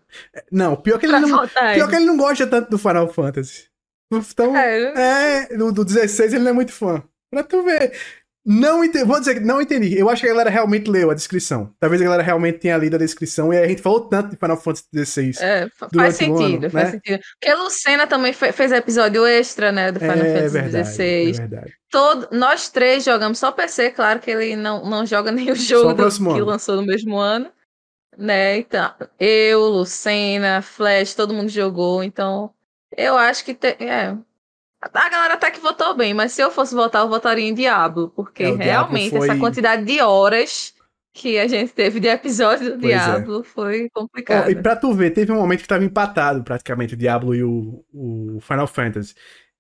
[0.51, 3.68] Não, pior que, ele não, pior que ele não gosta tanto do Final Fantasy.
[4.11, 7.03] Então, é, é do, do 16 ele não é muito fã.
[7.31, 7.93] Pra tu ver.
[8.51, 9.99] Não entendi, vou dizer que não entendi.
[9.99, 11.70] Eu acho que a galera realmente leu a descrição.
[11.78, 14.57] Talvez a galera realmente tenha lido a descrição e a gente falou tanto de Final
[14.57, 15.32] Fantasy XVI.
[15.38, 16.90] É, faz sentido, ano, faz né?
[16.92, 17.20] sentido.
[17.38, 21.28] Porque a Lucena também fez episódio extra, né, do Final é, Fantasy XVI.
[21.28, 21.74] É verdade.
[21.90, 25.92] Todo, nós três jogamos só PC, claro que ele não, não joga nem o jogo
[25.92, 27.51] do, que lançou no mesmo ano.
[28.16, 28.90] Né, então,
[29.20, 32.51] eu, Lucena, Flash, todo mundo jogou, então
[32.96, 33.55] Eu acho que.
[33.55, 33.76] Te...
[33.78, 34.16] É.
[34.81, 38.12] A galera até que votou bem, mas se eu fosse votar, eu votaria em Diablo,
[38.14, 39.29] porque é, realmente foi...
[39.29, 40.72] essa quantidade de horas
[41.12, 42.97] que a gente teve de episódio do pois é.
[42.97, 43.45] Diablo é.
[43.45, 44.47] foi complicado.
[44.47, 47.43] Oh, e pra tu ver, teve um momento que tava empatado praticamente o Diablo e
[47.43, 49.14] o, o Final Fantasy.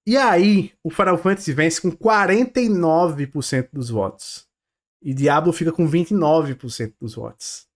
[0.06, 4.46] E aí, o Final Fantasy vence com 49% dos votos.
[5.02, 7.66] E Diablo fica com 29% dos votos.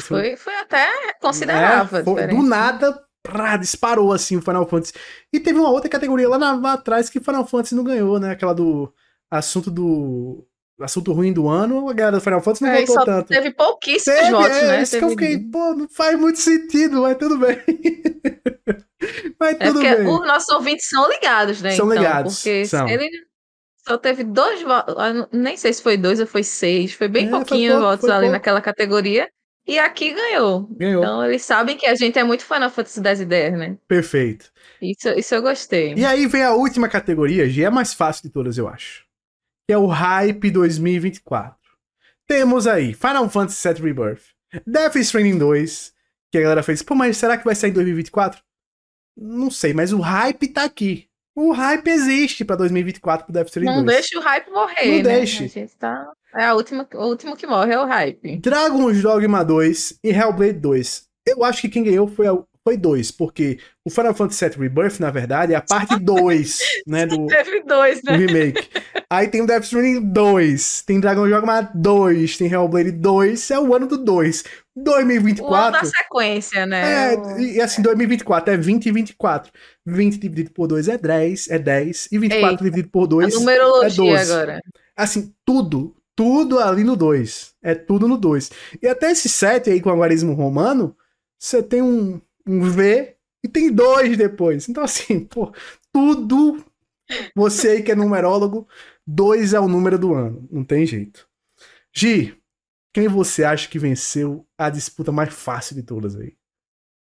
[0.00, 0.88] Foi, foi até
[1.20, 2.00] considerável.
[2.00, 4.92] É, foi, do nada, prá, disparou assim o Final Fantasy.
[5.32, 8.30] E teve uma outra categoria lá, na, lá atrás que Final Fantasy não ganhou, né?
[8.30, 8.92] Aquela do
[9.30, 10.46] assunto do
[10.80, 13.28] assunto ruim do ano, a galera do Final Fantasy não é, votou tanto.
[13.28, 14.82] Teve pouquíssimos teve, votos, é, né?
[14.82, 15.00] Isso teve...
[15.00, 17.62] que eu fiquei, pô, não faz muito sentido, mas tudo bem.
[19.38, 20.06] mas é tudo é bem.
[20.06, 21.70] Os nossos ouvintes são ligados, né?
[21.72, 22.36] São então, ligados.
[22.36, 22.88] Porque são.
[22.88, 23.08] ele
[23.86, 24.94] só teve dois votos,
[25.32, 28.20] nem sei se foi dois ou foi seis, foi bem é, pouquinho foi votos ali
[28.20, 28.32] pouco.
[28.32, 29.28] naquela categoria.
[29.66, 30.62] E aqui ganhou.
[30.72, 31.02] ganhou.
[31.02, 33.76] Então eles sabem que a gente é muito Final Fantasy das ideias, né?
[33.86, 34.50] Perfeito.
[34.80, 35.94] Isso, isso eu gostei.
[35.94, 39.04] E aí vem a última categoria, já é mais fácil de todas, eu acho.
[39.66, 41.56] Que é o Hype 2024.
[42.26, 44.22] Temos aí Final Fantasy VII Rebirth,
[44.66, 45.92] Death Stranding 2,
[46.30, 48.42] que a galera fez, pô, mas será que vai sair em 2024?
[49.16, 51.08] Não sei, mas o hype tá aqui.
[51.34, 53.96] O hype existe pra 2024 pro Death Stranding Não 2.
[53.96, 55.02] deixe o hype morrer, Não né?
[55.02, 55.44] deixe.
[55.44, 56.10] A gente tá...
[56.34, 58.38] É a última, o último que morre é o hype.
[58.38, 61.04] Dragon's Dogma 2 e Hellblade 2.
[61.26, 64.98] Eu acho que quem ganhou foi, a, foi dois, porque o Final Fantasy VII Rebirth,
[64.98, 68.12] na verdade, é a parte 2, né, do, Teve dois, né?
[68.12, 68.68] do remake.
[69.10, 73.74] Aí tem o Death Stranding 2, tem Dragon's Dogma 2, tem Hellblade 2, é o
[73.74, 74.44] ano do 2.
[74.74, 75.52] 2024.
[75.52, 77.12] O ano da sequência, né?
[77.12, 79.52] É, e assim, 2024 é 20 e 24.
[79.84, 82.08] 20 dividido por 2 é 10, é 10.
[82.10, 83.38] E 24 Ei, dividido por 2 é
[83.90, 84.32] 12.
[84.32, 84.62] agora.
[84.96, 87.56] Assim, tudo, tudo ali no 2.
[87.62, 88.50] É tudo no 2.
[88.80, 90.96] E até esse 7 aí com o algarismo romano,
[91.38, 94.68] você tem um, um V e tem dois depois.
[94.68, 95.52] Então, assim, pô,
[95.92, 96.64] tudo.
[97.34, 98.66] Você aí que é numerólogo,
[99.06, 100.48] 2 é o número do ano.
[100.50, 101.28] Não tem jeito.
[101.94, 102.40] Gi,
[102.92, 106.36] quem você acha que venceu a disputa mais fácil de todas aí?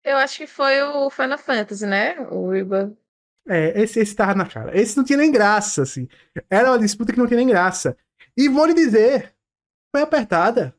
[0.03, 2.19] Eu acho que foi o Final Fantasy, né?
[2.29, 2.95] O Iba.
[3.47, 4.77] É, esse, esse tava na cara.
[4.77, 6.07] Esse não tinha nem graça, assim.
[6.49, 7.97] Era uma disputa que não tinha nem graça.
[8.37, 9.33] E vou lhe dizer,
[9.93, 10.75] foi apertada.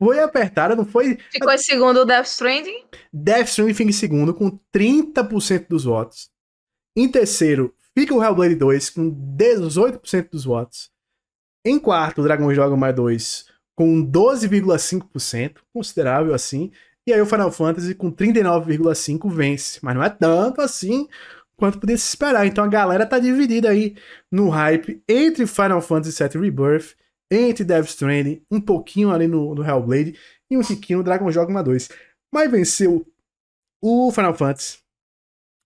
[0.00, 1.18] Foi apertada, não foi.
[1.30, 2.84] Ficou em segundo o Death Stranding?
[3.12, 6.30] Death Stranding fica em segundo, com 30% dos votos.
[6.96, 10.90] Em terceiro, fica o Hellblade 2, com 18% dos votos.
[11.64, 16.70] Em quarto, o Dragon Dogma 2, com 12,5%, considerável assim.
[17.06, 19.80] E aí o Final Fantasy, com 39,5%, vence.
[19.82, 21.08] Mas não é tanto assim
[21.58, 22.46] quanto podia se esperar.
[22.46, 23.96] Então a galera tá dividida aí
[24.32, 26.94] no hype entre Final Fantasy VII Rebirth,
[27.30, 30.16] entre Death Stranding, um pouquinho ali no, no Hellblade
[30.50, 31.90] e um tiquinho no Dragon Dogma 2.
[32.32, 33.04] Mas venceu
[33.82, 34.78] o Final Fantasy.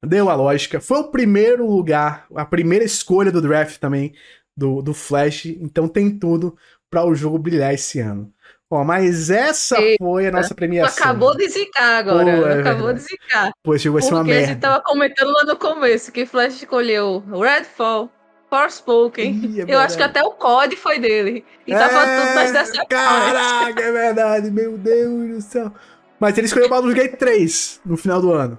[0.05, 0.81] Deu a lógica.
[0.81, 4.13] Foi o primeiro lugar, a primeira escolha do draft também
[4.57, 5.47] do, do Flash.
[5.47, 6.57] Então tem tudo
[6.91, 8.33] para o jogo brilhar esse ano.
[8.73, 10.03] Ó, mas essa Eita.
[10.03, 11.05] foi a nossa premiação.
[11.05, 12.25] Acabou de zicar agora.
[12.25, 13.53] Pô, é acabou de zicar.
[13.63, 14.33] Pô, chegou a ser uma merda.
[14.33, 18.11] Porque a gente tava comentando lá no começo que Flash escolheu Redfall,
[18.49, 19.31] Forspoken.
[19.31, 21.45] Ih, é Eu acho que até o COD foi dele.
[21.67, 22.89] E tava é, tudo nas decepções.
[22.89, 24.51] Caraca, é verdade.
[24.51, 25.71] Meu Deus do céu.
[26.19, 28.59] Mas ele escolheu o Baldur's Gate 3 no final do ano.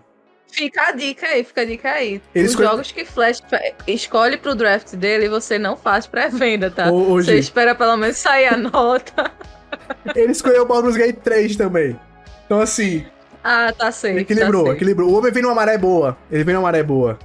[0.51, 2.21] Fica a dica aí, fica a dica aí.
[2.35, 2.67] Ele Os escolhe...
[2.69, 3.41] jogos que Flash
[3.87, 6.91] escolhe pro draft dele, você não faz pré-venda, tá?
[6.91, 7.31] Hoje...
[7.31, 9.31] Você espera pelo menos sair a nota.
[10.15, 11.99] Ele escolheu o Baldur's Gate 3 também.
[12.45, 13.05] Então, assim.
[13.43, 14.19] Ah, tá certo.
[14.19, 15.09] Equilibrou, tá equilibrou.
[15.09, 16.17] O homem vem numa maré boa.
[16.31, 17.19] Ele vem numa maré boa.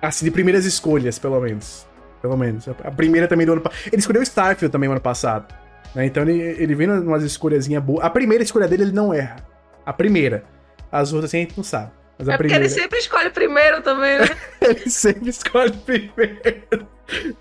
[0.00, 1.86] Assim, de primeiras escolhas, pelo menos.
[2.20, 2.68] Pelo menos.
[2.68, 3.80] A primeira também do ano passado.
[3.86, 5.52] Ele escolheu o Starfield também no ano passado.
[5.94, 6.06] Né?
[6.06, 8.04] Então ele, ele vem umas escolhazinhas boas.
[8.04, 9.36] A primeira escolha dele, ele não erra.
[9.84, 10.44] A primeira.
[10.90, 11.90] As outras assim, a gente não sabe.
[12.18, 14.26] Mas é a porque ele sempre escolhe primeiro também, né?
[14.60, 16.86] ele sempre escolhe primeiro.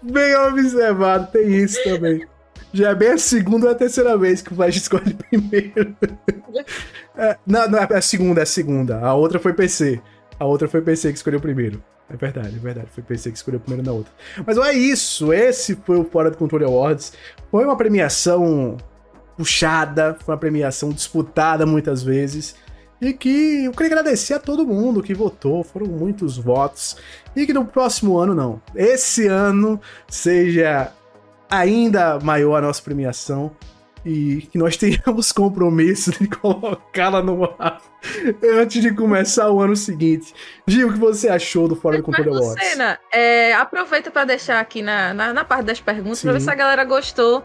[0.01, 2.25] Bem observado, tem isso também.
[2.73, 5.95] Já é bem a segunda ou a terceira vez que o Flash escolhe primeiro.
[7.15, 8.99] é, não, não, é a segunda, é a segunda.
[8.99, 10.01] A outra foi PC.
[10.39, 11.83] A outra foi PC que escolheu primeiro.
[12.09, 12.87] É verdade, é verdade.
[12.93, 14.11] Foi PC que escolheu primeiro na outra.
[14.45, 15.31] Mas não é isso.
[15.33, 17.13] Esse foi o Fora do Controle Awards.
[17.49, 18.77] Foi uma premiação
[19.37, 22.55] puxada, foi uma premiação disputada muitas vezes.
[23.01, 26.97] E que eu queria agradecer a todo mundo que votou, foram muitos votos.
[27.35, 28.61] E que no próximo ano, não.
[28.75, 30.91] Esse ano seja
[31.51, 33.51] ainda maior a nossa premiação
[34.05, 37.81] e que nós tenhamos compromisso de colocá-la no ar
[38.59, 40.33] antes de começar o ano seguinte.
[40.65, 42.67] Gil, o que você achou do Fora do Controle Awards?
[42.67, 46.49] Cena, é, aproveita para deixar aqui na, na, na, parte das perguntas para ver se
[46.49, 47.43] a galera gostou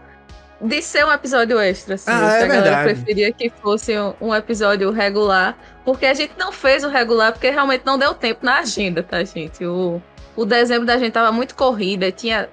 [0.59, 2.09] de ser um episódio extra, assim.
[2.09, 2.83] Ah, é a galera verdade.
[2.95, 5.55] preferia que fosse um, episódio regular,
[5.85, 9.23] porque a gente não fez o regular, porque realmente não deu tempo na agenda, tá,
[9.23, 9.63] gente?
[9.63, 10.01] O,
[10.37, 12.47] o dezembro da gente tava muito corrida, tinha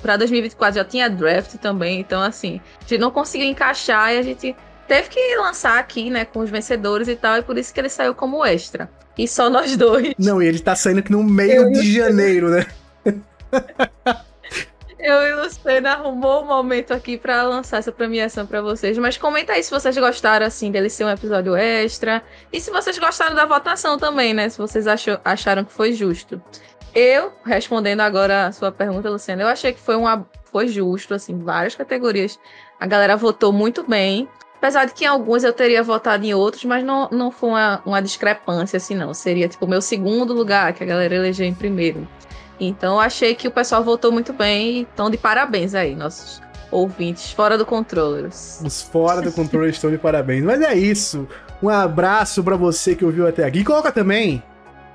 [0.00, 4.22] para 2024 já tinha draft também, então assim, a gente não conseguiu encaixar e a
[4.22, 4.56] gente
[4.88, 7.90] teve que lançar aqui, né, com os vencedores e tal, e por isso que ele
[7.90, 8.88] saiu como extra.
[9.18, 10.14] E só nós dois.
[10.18, 12.66] Não, e ele tá saindo aqui no meio Eu de janeiro, né?
[14.98, 18.98] Eu e o Luciano arrumou um momento aqui para lançar essa premiação para vocês.
[18.98, 22.24] Mas comenta aí se vocês gostaram, assim, dele ser um episódio extra.
[22.52, 24.48] E se vocês gostaram da votação também, né?
[24.48, 26.42] Se vocês achou, acharam que foi justo.
[26.98, 31.38] Eu, respondendo agora a sua pergunta, Luciano, eu achei que foi, uma, foi justo, assim,
[31.38, 32.38] várias categorias.
[32.80, 34.26] A galera votou muito bem.
[34.56, 37.82] Apesar de que em alguns eu teria votado em outros, mas não, não foi uma,
[37.84, 39.12] uma discrepância, assim, não.
[39.12, 42.08] Seria, tipo, o meu segundo lugar, que a galera elegeu em primeiro.
[42.58, 44.88] Então achei que o pessoal votou muito bem.
[44.90, 46.40] Então, de parabéns aí, nossos
[46.70, 48.62] ouvintes fora do Controllers.
[48.64, 50.42] Os fora do Controllers estão de parabéns.
[50.42, 51.28] Mas é isso.
[51.62, 53.62] Um abraço para você que ouviu até aqui.
[53.62, 54.42] coloca também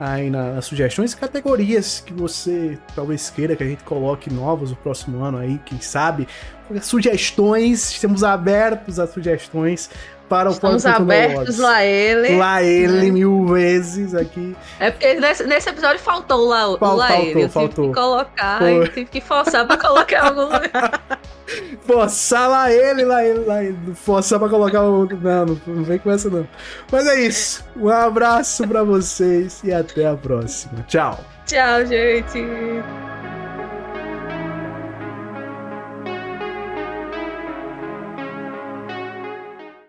[0.04, 5.24] aí nas sugestões categorias que você talvez queira que a gente coloque novos no próximo
[5.24, 6.28] ano aí, quem sabe.
[6.82, 9.92] Sugestões, estamos abertos a sugestões
[10.32, 12.38] para o Estamos abertos lá ele.
[12.38, 13.12] Lá ele né?
[13.12, 14.56] mil vezes aqui.
[14.80, 17.44] É porque nesse, nesse episódio faltou lá, o lá faltou, ele.
[17.44, 17.70] Eu faltou.
[17.84, 18.88] tive que colocar, Foi.
[18.88, 21.02] tive que forçar para colocar algum lugar.
[21.86, 23.78] Forçar lá ele, lá ele, lá ele.
[23.94, 25.06] Forçar pra colocar o.
[25.06, 26.48] Não, não, não vem com essa não.
[26.90, 27.66] Mas é isso.
[27.76, 30.82] Um abraço pra vocês e até a próxima.
[30.88, 31.20] Tchau.
[31.46, 33.11] Tchau, gente.